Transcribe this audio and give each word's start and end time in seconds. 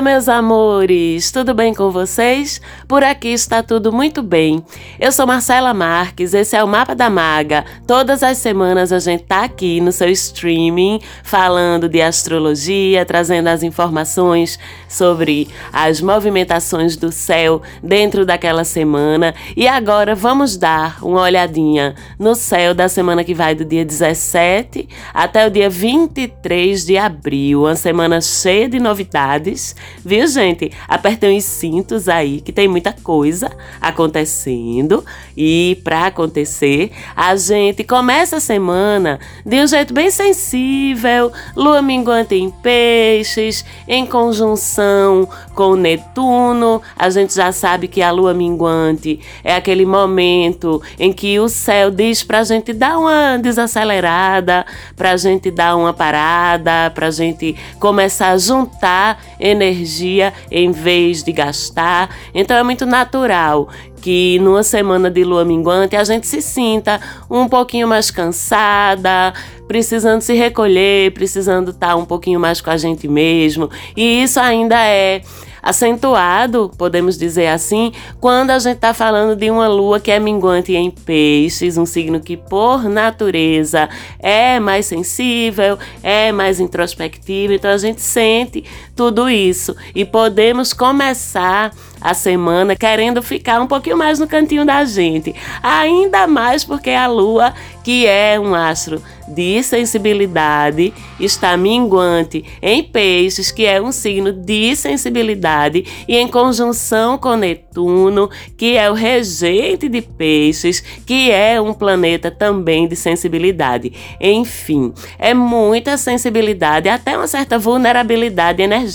Oi, 0.00 0.04
meus 0.04 0.30
amores, 0.30 1.30
tudo 1.30 1.52
bem 1.52 1.74
com 1.74 1.90
vocês? 1.90 2.58
Por 2.88 3.04
aqui 3.04 3.28
está 3.28 3.62
tudo 3.62 3.92
muito 3.92 4.22
bem. 4.22 4.64
Eu 4.98 5.12
sou 5.12 5.26
Marcela 5.26 5.74
Marques, 5.74 6.32
esse 6.32 6.56
é 6.56 6.64
o 6.64 6.66
Mapa 6.66 6.94
da 6.94 7.10
Maga. 7.10 7.66
Todas 7.86 8.22
as 8.22 8.38
semanas 8.38 8.94
a 8.94 8.98
gente 8.98 9.24
tá 9.24 9.44
aqui 9.44 9.78
no 9.78 9.92
seu 9.92 10.08
streaming 10.08 11.02
falando 11.22 11.86
de 11.86 12.00
astrologia, 12.00 13.04
trazendo 13.04 13.48
as 13.48 13.62
informações 13.62 14.58
sobre 14.88 15.48
as 15.70 16.00
movimentações 16.00 16.96
do 16.96 17.12
céu 17.12 17.60
dentro 17.82 18.24
daquela 18.24 18.64
semana. 18.64 19.34
E 19.54 19.68
agora 19.68 20.14
vamos 20.14 20.56
dar 20.56 20.96
uma 21.04 21.20
olhadinha 21.20 21.94
no 22.18 22.34
céu 22.34 22.72
da 22.72 22.88
semana 22.88 23.22
que 23.22 23.34
vai 23.34 23.54
do 23.54 23.66
dia 23.66 23.84
17 23.84 24.88
até 25.12 25.46
o 25.46 25.50
dia 25.50 25.68
23 25.68 26.86
de 26.86 26.96
abril, 26.96 27.64
uma 27.64 27.76
semana 27.76 28.18
cheia 28.22 28.66
de 28.66 28.80
novidades 28.80 29.76
viu, 30.04 30.26
gente? 30.26 30.70
Apertem 30.88 31.36
os 31.36 31.44
cintos 31.44 32.08
aí, 32.08 32.40
que 32.40 32.52
tem 32.52 32.68
muita 32.68 32.92
coisa 32.92 33.50
acontecendo. 33.80 35.04
E 35.36 35.78
para 35.84 36.06
acontecer, 36.06 36.90
a 37.14 37.34
gente 37.36 37.84
começa 37.84 38.36
a 38.36 38.40
semana 38.40 39.18
de 39.44 39.56
um 39.60 39.66
jeito 39.66 39.92
bem 39.92 40.10
sensível, 40.10 41.32
lua 41.56 41.82
minguante 41.82 42.34
em 42.34 42.50
peixes, 42.50 43.64
em 43.86 44.06
conjunção 44.06 45.28
com 45.54 45.74
Netuno. 45.74 46.80
A 46.96 47.10
gente 47.10 47.34
já 47.34 47.52
sabe 47.52 47.88
que 47.88 48.02
a 48.02 48.10
lua 48.10 48.32
minguante 48.32 49.20
é 49.42 49.54
aquele 49.54 49.84
momento 49.84 50.80
em 50.98 51.12
que 51.12 51.38
o 51.38 51.48
céu 51.48 51.90
diz 51.90 52.22
pra 52.22 52.44
gente 52.44 52.72
dar 52.72 52.98
uma 52.98 53.36
desacelerada, 53.38 54.64
pra 54.96 55.16
gente 55.16 55.50
dar 55.50 55.76
uma 55.76 55.92
parada, 55.92 56.90
pra 56.94 57.10
gente 57.10 57.56
começar 57.78 58.30
a 58.30 58.38
juntar 58.38 59.22
energia 59.38 59.79
energia 59.80 60.32
em 60.50 60.70
vez 60.70 61.22
de 61.22 61.32
gastar. 61.32 62.14
Então 62.34 62.56
é 62.56 62.62
muito 62.62 62.84
natural 62.84 63.68
que 64.00 64.38
numa 64.40 64.62
semana 64.62 65.10
de 65.10 65.24
lua 65.24 65.44
minguante 65.44 65.96
a 65.96 66.04
gente 66.04 66.26
se 66.26 66.40
sinta 66.40 67.00
um 67.30 67.48
pouquinho 67.48 67.86
mais 67.86 68.10
cansada, 68.10 69.34
precisando 69.68 70.22
se 70.22 70.34
recolher, 70.34 71.12
precisando 71.12 71.70
estar 71.70 71.96
um 71.96 72.04
pouquinho 72.04 72.40
mais 72.40 72.60
com 72.60 72.70
a 72.70 72.76
gente 72.76 73.06
mesmo. 73.06 73.68
E 73.96 74.22
isso 74.22 74.40
ainda 74.40 74.76
é 74.86 75.22
acentuado, 75.62 76.70
podemos 76.76 77.18
dizer 77.18 77.48
assim, 77.48 77.92
quando 78.18 78.50
a 78.50 78.58
gente 78.58 78.76
está 78.76 78.94
falando 78.94 79.36
de 79.36 79.50
uma 79.50 79.68
lua 79.68 80.00
que 80.00 80.10
é 80.10 80.18
minguante 80.18 80.74
em 80.74 80.90
peixes, 80.90 81.76
um 81.76 81.86
signo 81.86 82.20
que 82.20 82.36
por 82.36 82.84
natureza 82.84 83.88
é 84.18 84.58
mais 84.58 84.86
sensível, 84.86 85.78
é 86.02 86.32
mais 86.32 86.60
introspectivo, 86.60 87.52
então 87.52 87.70
a 87.70 87.78
gente 87.78 88.00
sente 88.00 88.64
tudo 89.00 89.30
isso 89.30 89.74
e 89.94 90.04
podemos 90.04 90.74
começar 90.74 91.72
a 92.02 92.12
semana 92.12 92.76
querendo 92.76 93.22
ficar 93.22 93.58
um 93.60 93.66
pouquinho 93.66 93.96
mais 93.96 94.18
no 94.18 94.26
cantinho 94.26 94.64
da 94.64 94.84
gente, 94.84 95.34
ainda 95.62 96.26
mais 96.26 96.64
porque 96.64 96.90
a 96.90 97.06
lua, 97.06 97.54
que 97.82 98.06
é 98.06 98.38
um 98.38 98.54
astro 98.54 99.02
de 99.28 99.62
sensibilidade, 99.62 100.92
está 101.18 101.56
minguante 101.56 102.44
em 102.60 102.82
Peixes, 102.82 103.52
que 103.52 103.64
é 103.64 103.80
um 103.80 103.92
signo 103.92 104.32
de 104.32 104.74
sensibilidade, 104.74 105.84
e 106.08 106.16
em 106.16 106.26
conjunção 106.26 107.16
com 107.16 107.36
Netuno, 107.36 108.28
que 108.56 108.76
é 108.76 108.90
o 108.90 108.94
regente 108.94 109.88
de 109.88 110.00
Peixes, 110.02 110.80
que 111.06 111.30
é 111.30 111.60
um 111.60 111.72
planeta 111.72 112.30
também 112.30 112.88
de 112.88 112.96
sensibilidade. 112.96 113.92
Enfim, 114.20 114.92
é 115.18 115.32
muita 115.32 115.96
sensibilidade, 115.96 116.88
até 116.88 117.16
uma 117.16 117.28
certa 117.28 117.58
vulnerabilidade 117.58 118.62
energética 118.62 118.89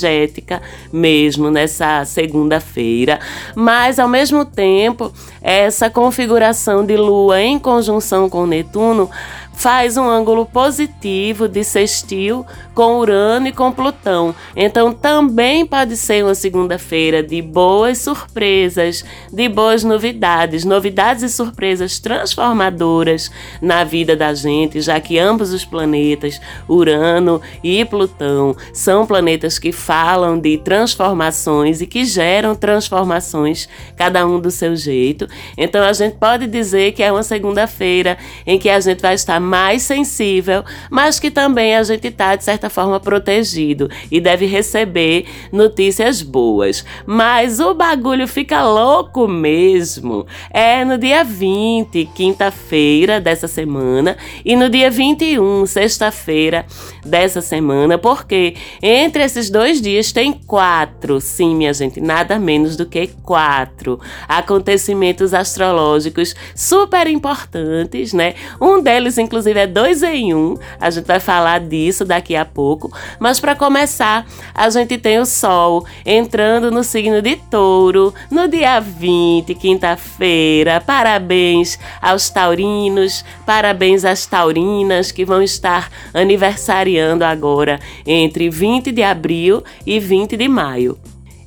mesmo 0.92 1.50
nessa 1.50 2.04
segunda-feira, 2.04 3.18
mas 3.54 3.98
ao 3.98 4.08
mesmo 4.08 4.44
tempo, 4.44 5.12
essa 5.40 5.88
configuração 5.88 6.84
de 6.84 6.96
Lua 6.96 7.40
em 7.40 7.58
conjunção 7.58 8.28
com 8.28 8.46
Netuno 8.46 9.10
faz 9.56 9.96
um 9.96 10.06
ângulo 10.06 10.44
positivo 10.44 11.48
de 11.48 11.64
sextil 11.64 12.44
com 12.74 12.98
Urano 12.98 13.48
e 13.48 13.52
com 13.52 13.72
Plutão. 13.72 14.34
Então 14.54 14.92
também 14.92 15.64
pode 15.64 15.96
ser 15.96 16.22
uma 16.22 16.34
segunda-feira 16.34 17.22
de 17.22 17.40
boas 17.40 17.96
surpresas, 17.96 19.02
de 19.32 19.48
boas 19.48 19.82
novidades, 19.82 20.62
novidades 20.66 21.22
e 21.22 21.30
surpresas 21.30 21.98
transformadoras 21.98 23.30
na 23.62 23.82
vida 23.82 24.14
da 24.14 24.34
gente, 24.34 24.82
já 24.82 25.00
que 25.00 25.18
ambos 25.18 25.54
os 25.54 25.64
planetas, 25.64 26.38
Urano 26.68 27.40
e 27.64 27.82
Plutão, 27.86 28.54
são 28.74 29.06
planetas 29.06 29.58
que 29.58 29.72
falam 29.72 30.38
de 30.38 30.58
transformações 30.58 31.80
e 31.80 31.86
que 31.86 32.04
geram 32.04 32.54
transformações, 32.54 33.66
cada 33.96 34.26
um 34.26 34.38
do 34.38 34.50
seu 34.50 34.76
jeito. 34.76 35.26
Então 35.56 35.82
a 35.82 35.94
gente 35.94 36.16
pode 36.18 36.46
dizer 36.46 36.92
que 36.92 37.02
é 37.02 37.10
uma 37.10 37.22
segunda-feira 37.22 38.18
em 38.46 38.58
que 38.58 38.68
a 38.68 38.78
gente 38.78 39.00
vai 39.00 39.14
estar 39.14 39.45
mais 39.46 39.82
sensível, 39.82 40.64
mas 40.90 41.18
que 41.18 41.30
também 41.30 41.76
a 41.76 41.82
gente 41.82 42.08
está, 42.08 42.36
de 42.36 42.44
certa 42.44 42.68
forma, 42.68 43.00
protegido 43.00 43.88
e 44.10 44.20
deve 44.20 44.44
receber 44.46 45.26
notícias 45.52 46.20
boas. 46.20 46.84
Mas 47.06 47.60
o 47.60 47.72
bagulho 47.72 48.26
fica 48.26 48.62
louco 48.62 49.28
mesmo. 49.28 50.26
É 50.50 50.84
no 50.84 50.98
dia 50.98 51.24
20, 51.24 52.06
quinta-feira 52.14 53.20
dessa 53.20 53.48
semana, 53.48 54.16
e 54.44 54.56
no 54.56 54.68
dia 54.68 54.90
21, 54.90 55.64
sexta-feira 55.66 56.66
dessa 57.04 57.40
semana, 57.40 57.96
porque 57.96 58.56
entre 58.82 59.22
esses 59.22 59.48
dois 59.48 59.80
dias 59.80 60.12
tem 60.12 60.32
quatro, 60.32 61.20
sim, 61.20 61.54
minha 61.54 61.72
gente, 61.72 62.00
nada 62.00 62.38
menos 62.38 62.76
do 62.76 62.84
que 62.84 63.06
quatro 63.22 64.00
acontecimentos 64.28 65.32
astrológicos 65.32 66.34
super 66.54 67.06
importantes, 67.06 68.12
né? 68.12 68.34
Um 68.60 68.82
deles, 68.82 69.18
inclusive, 69.18 69.35
inclusive 69.36 69.60
é 69.60 69.66
dois 69.66 70.02
em 70.02 70.34
um. 70.34 70.56
A 70.80 70.88
gente 70.88 71.04
vai 71.04 71.20
falar 71.20 71.60
disso 71.60 72.04
daqui 72.04 72.34
a 72.34 72.44
pouco. 72.44 72.90
Mas 73.20 73.38
para 73.38 73.54
começar, 73.54 74.26
a 74.54 74.70
gente 74.70 74.96
tem 74.96 75.18
o 75.18 75.26
Sol 75.26 75.84
entrando 76.06 76.70
no 76.70 76.82
signo 76.82 77.20
de 77.20 77.36
Touro 77.36 78.14
no 78.30 78.48
dia 78.48 78.80
20, 78.80 79.54
quinta-feira. 79.54 80.80
Parabéns 80.80 81.78
aos 82.00 82.30
taurinos, 82.30 83.24
parabéns 83.44 84.04
às 84.04 84.24
taurinas 84.24 85.12
que 85.12 85.24
vão 85.24 85.42
estar 85.42 85.90
aniversariando 86.14 87.24
agora 87.24 87.78
entre 88.06 88.48
20 88.48 88.90
de 88.90 89.02
abril 89.02 89.62
e 89.84 90.00
20 90.00 90.36
de 90.36 90.48
maio. 90.48 90.98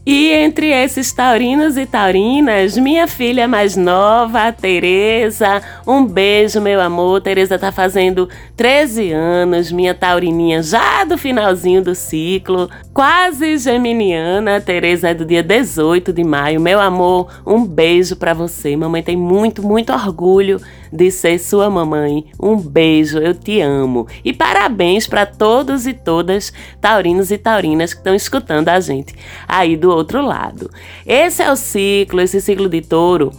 E 0.05 0.31
entre 0.31 0.67
esses 0.71 1.11
taurinos 1.11 1.77
e 1.77 1.85
taurinas, 1.85 2.77
minha 2.77 3.07
filha 3.07 3.47
mais 3.47 3.75
nova, 3.75 4.51
Tereza, 4.51 5.61
um 5.85 6.05
beijo, 6.05 6.61
meu 6.61 6.81
amor. 6.81 7.21
Tereza 7.21 7.59
tá 7.59 7.71
fazendo 7.71 8.27
13 8.59 9.13
anos, 9.13 9.71
minha 9.71 9.93
taurininha 9.93 10.61
já 10.61 11.05
do 11.05 11.17
finalzinho 11.17 11.81
do 11.81 11.95
ciclo, 11.95 12.69
quase 12.93 13.57
geminiana. 13.57 14.59
Tereza 14.59 15.07
é 15.07 15.13
do 15.13 15.23
dia 15.23 15.41
18 15.41 16.11
de 16.11 16.25
maio. 16.25 16.59
Meu 16.59 16.81
amor, 16.81 17.31
um 17.47 17.65
beijo 17.65 18.17
para 18.17 18.33
você. 18.33 18.75
Mamãe 18.75 19.01
tem 19.01 19.15
muito, 19.15 19.63
muito 19.63 19.93
orgulho 19.93 20.59
de 20.91 21.09
ser 21.09 21.39
sua 21.39 21.69
mamãe. 21.69 22.25
Um 22.37 22.57
beijo, 22.57 23.19
eu 23.19 23.33
te 23.33 23.61
amo. 23.61 24.09
E 24.25 24.33
parabéns 24.33 25.07
para 25.07 25.25
todos 25.25 25.87
e 25.87 25.93
todas 25.93 26.51
taurinos 26.81 27.31
e 27.31 27.37
taurinas 27.37 27.93
que 27.93 28.01
estão 28.01 28.13
escutando 28.13 28.67
a 28.67 28.81
gente 28.81 29.15
aí 29.47 29.77
do 29.77 29.89
outro 29.89 30.21
lado. 30.21 30.69
Esse 31.07 31.41
é 31.41 31.49
o 31.49 31.55
ciclo, 31.55 32.19
esse 32.19 32.41
ciclo 32.41 32.67
de 32.67 32.81
touro 32.81 33.31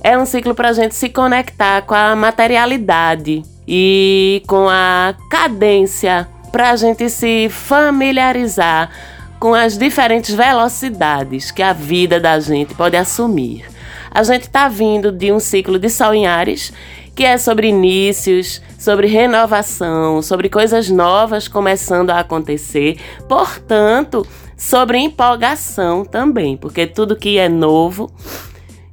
é 0.00 0.16
um 0.16 0.24
ciclo 0.24 0.54
para 0.54 0.68
a 0.68 0.72
gente 0.72 0.94
se 0.94 1.08
conectar 1.08 1.82
com 1.82 1.94
a 1.94 2.14
materialidade 2.14 3.42
e 3.66 4.42
com 4.46 4.68
a 4.68 5.14
cadência, 5.30 6.28
para 6.50 6.70
a 6.70 6.76
gente 6.76 7.08
se 7.08 7.48
familiarizar 7.48 8.90
com 9.38 9.54
as 9.54 9.78
diferentes 9.78 10.34
velocidades 10.34 11.50
que 11.50 11.62
a 11.62 11.72
vida 11.72 12.20
da 12.20 12.38
gente 12.40 12.74
pode 12.74 12.96
assumir. 12.96 13.64
A 14.10 14.22
gente 14.22 14.42
está 14.42 14.68
vindo 14.68 15.12
de 15.12 15.32
um 15.32 15.38
ciclo 15.38 15.78
de 15.78 15.88
Sol 15.88 16.12
em 16.12 16.26
Ares, 16.26 16.72
que 17.14 17.24
é 17.24 17.38
sobre 17.38 17.68
inícios, 17.68 18.60
sobre 18.78 19.06
renovação, 19.06 20.20
sobre 20.20 20.48
coisas 20.48 20.90
novas 20.90 21.46
começando 21.48 22.10
a 22.10 22.20
acontecer. 22.20 22.98
Portanto, 23.28 24.26
sobre 24.56 24.98
empolgação 24.98 26.04
também, 26.04 26.56
porque 26.56 26.86
tudo 26.86 27.16
que 27.16 27.38
é 27.38 27.48
novo 27.48 28.12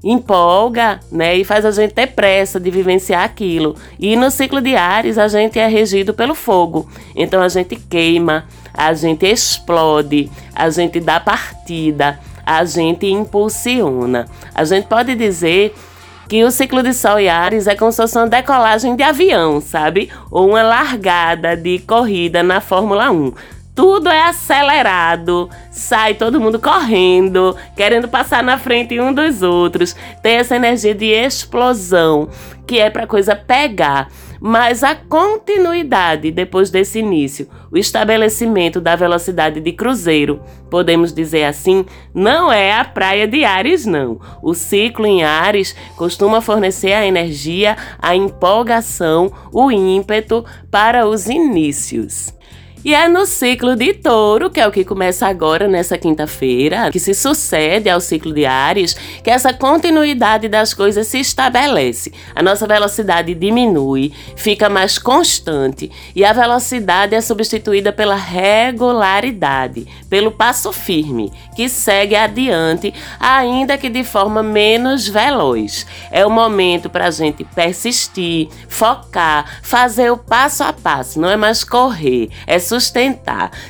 empolga, 0.10 1.02
né, 1.12 1.36
e 1.36 1.44
faz 1.44 1.66
a 1.66 1.72
gente 1.72 1.94
ter 1.94 2.08
pressa 2.08 2.60
de 2.60 2.72
vivenciar 2.72 3.24
aquilo. 3.24 3.76
E 4.00 4.16
no 4.16 4.32
ciclo 4.32 4.62
de 4.62 4.76
Ares 4.76 5.18
a 5.18 5.28
gente 5.28 5.60
é 5.60 5.68
regido 5.68 6.14
pelo 6.14 6.34
fogo. 6.34 6.90
Então 7.16 7.42
a 7.42 7.50
gente 7.50 7.76
queima, 7.76 8.46
a 8.74 8.94
gente 8.94 9.26
explode, 9.26 10.32
a 10.56 10.70
gente 10.70 11.00
dá 11.02 11.20
partida, 11.20 12.20
a 12.46 12.64
gente 12.64 13.06
impulsiona. 13.06 14.26
A 14.56 14.64
gente 14.64 14.88
pode 14.88 15.14
dizer 15.14 15.76
que 16.30 16.44
o 16.44 16.52
ciclo 16.52 16.82
de 16.82 16.94
Sol 16.94 17.20
e 17.20 17.28
Ares 17.28 17.68
é 17.68 17.76
como 17.76 17.92
se 17.92 17.98
fosse 17.98 18.18
uma 18.18 18.28
decolagem 18.28 18.96
de 18.96 19.04
avião, 19.04 19.60
sabe? 19.60 20.10
Ou 20.32 20.50
uma 20.50 20.64
largada 20.64 21.56
de 21.56 21.80
corrida 21.80 22.42
na 22.44 22.62
Fórmula 22.62 23.12
1 23.12 23.34
tudo 23.78 24.10
é 24.10 24.24
acelerado, 24.24 25.52
sai 25.70 26.16
todo 26.16 26.42
mundo 26.42 26.60
correndo, 26.60 27.56
querendo 27.76 28.08
passar 28.08 28.44
na 28.44 28.58
frente 28.58 29.00
um 29.00 29.14
dos 29.14 29.44
outros. 29.44 29.96
Tem 30.24 30.38
essa 30.38 30.56
energia 30.56 30.96
de 30.96 31.06
explosão, 31.06 32.28
que 32.66 32.80
é 32.80 32.90
para 32.90 33.06
coisa 33.06 33.36
pegar. 33.36 34.08
Mas 34.42 34.84
a 34.84 34.96
continuidade 34.96 36.32
depois 36.32 36.72
desse 36.72 36.98
início, 36.98 37.48
o 37.72 37.78
estabelecimento 37.78 38.82
da 38.82 38.96
velocidade 38.96 39.60
de 39.60 39.72
cruzeiro, 39.72 40.42
podemos 40.72 41.14
dizer 41.14 41.44
assim, 41.44 41.86
não 42.16 42.52
é 42.52 42.74
a 42.74 42.84
praia 42.84 43.28
de 43.28 43.46
Ares, 43.46 43.86
não. 43.86 44.20
O 44.42 44.56
ciclo 44.56 45.06
em 45.06 45.24
Ares 45.24 45.76
costuma 45.96 46.42
fornecer 46.42 46.94
a 46.94 47.06
energia, 47.06 47.78
a 48.00 48.16
empolgação, 48.16 49.32
o 49.52 49.72
ímpeto 49.72 50.44
para 50.72 51.08
os 51.08 51.28
inícios. 51.28 52.37
E 52.88 52.96
é 52.96 53.10
no 53.10 53.26
ciclo 53.26 53.76
de 53.76 53.94
touro, 53.96 54.50
que 54.50 54.62
é 54.62 54.66
o 54.66 54.72
que 54.72 54.86
começa 54.86 55.28
agora 55.28 55.68
nessa 55.68 55.98
quinta-feira, 55.98 56.90
que 56.90 57.02
se 57.02 57.14
sucede 57.14 57.90
ao 57.90 58.00
ciclo 58.00 58.34
de 58.34 58.46
Ares, 58.46 58.94
que 59.22 59.30
essa 59.30 59.54
continuidade 59.54 60.48
das 60.48 60.74
coisas 60.74 61.06
se 61.06 61.20
estabelece. 61.20 62.14
A 62.34 62.42
nossa 62.42 62.66
velocidade 62.66 63.36
diminui, 63.36 64.14
fica 64.38 64.70
mais 64.70 64.98
constante 64.98 65.92
e 66.16 66.24
a 66.24 66.32
velocidade 66.32 67.14
é 67.14 67.20
substituída 67.20 67.92
pela 67.92 68.16
regularidade, 68.16 69.86
pelo 70.10 70.32
passo 70.32 70.72
firme, 70.72 71.30
que 71.58 71.68
segue 71.68 72.16
adiante, 72.16 72.94
ainda 73.20 73.78
que 73.78 73.90
de 73.90 74.06
forma 74.06 74.42
menos 74.42 75.10
veloz. 75.10 75.86
É 76.10 76.26
o 76.26 76.32
momento 76.32 76.90
para 76.90 77.08
a 77.08 77.12
gente 77.12 77.44
persistir, 77.44 78.48
focar, 78.70 79.60
fazer 79.62 80.10
o 80.10 80.18
passo 80.18 80.64
a 80.64 80.72
passo, 80.72 81.20
não 81.20 81.30
é 81.30 81.36
mais 81.36 81.66
correr, 81.66 82.30
é 82.48 82.58
sustentar, 82.58 82.77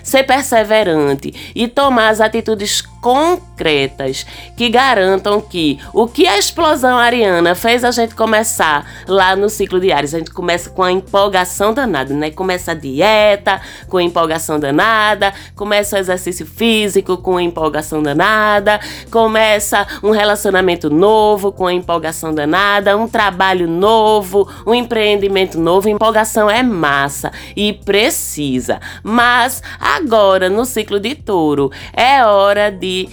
ser 0.03 0.23
perseverante 0.23 1.51
e 1.55 1.67
tomar 1.67 2.09
as 2.09 2.21
atitudes 2.21 2.81
concretas 3.01 4.25
que 4.57 4.69
garantam 4.69 5.39
que 5.39 5.79
o 5.93 6.07
que 6.07 6.27
a 6.27 6.37
explosão 6.37 6.97
ariana 6.97 7.55
fez 7.55 7.83
a 7.83 7.91
gente 7.91 8.15
começar 8.15 8.85
lá 9.07 9.35
no 9.35 9.49
ciclo 9.49 9.79
de 9.79 9.91
Ares, 9.91 10.13
a 10.13 10.17
gente 10.17 10.31
começa 10.31 10.69
com 10.69 10.83
a 10.83 10.91
empolgação 10.91 11.73
danada, 11.73 12.13
né? 12.13 12.31
Começa 12.31 12.71
a 12.71 12.73
dieta 12.73 13.61
com 13.87 13.97
a 13.97 14.03
empolgação 14.03 14.59
danada, 14.59 15.33
começa 15.55 15.95
o 15.95 15.99
exercício 15.99 16.45
físico 16.45 17.17
com 17.17 17.37
a 17.37 17.43
empolgação 17.43 18.01
danada, 18.03 18.79
começa 19.09 19.87
um 20.03 20.11
relacionamento 20.11 20.89
novo 20.89 21.51
com 21.51 21.67
a 21.67 21.73
empolgação 21.73 22.33
danada, 22.33 22.97
um 22.97 23.07
trabalho 23.07 23.67
novo, 23.67 24.49
um 24.65 24.73
empreendimento 24.73 25.59
novo, 25.59 25.87
empolgação 25.87 26.49
é 26.49 26.61
massa 26.61 27.31
e 27.55 27.71
precisa. 27.71 28.79
Mas 29.03 29.61
agora 29.79 30.49
no 30.49 30.65
ciclo 30.65 30.99
de 30.99 31.15
touro 31.15 31.71
é 31.93 32.23
hora 32.25 32.71
de 32.71 33.09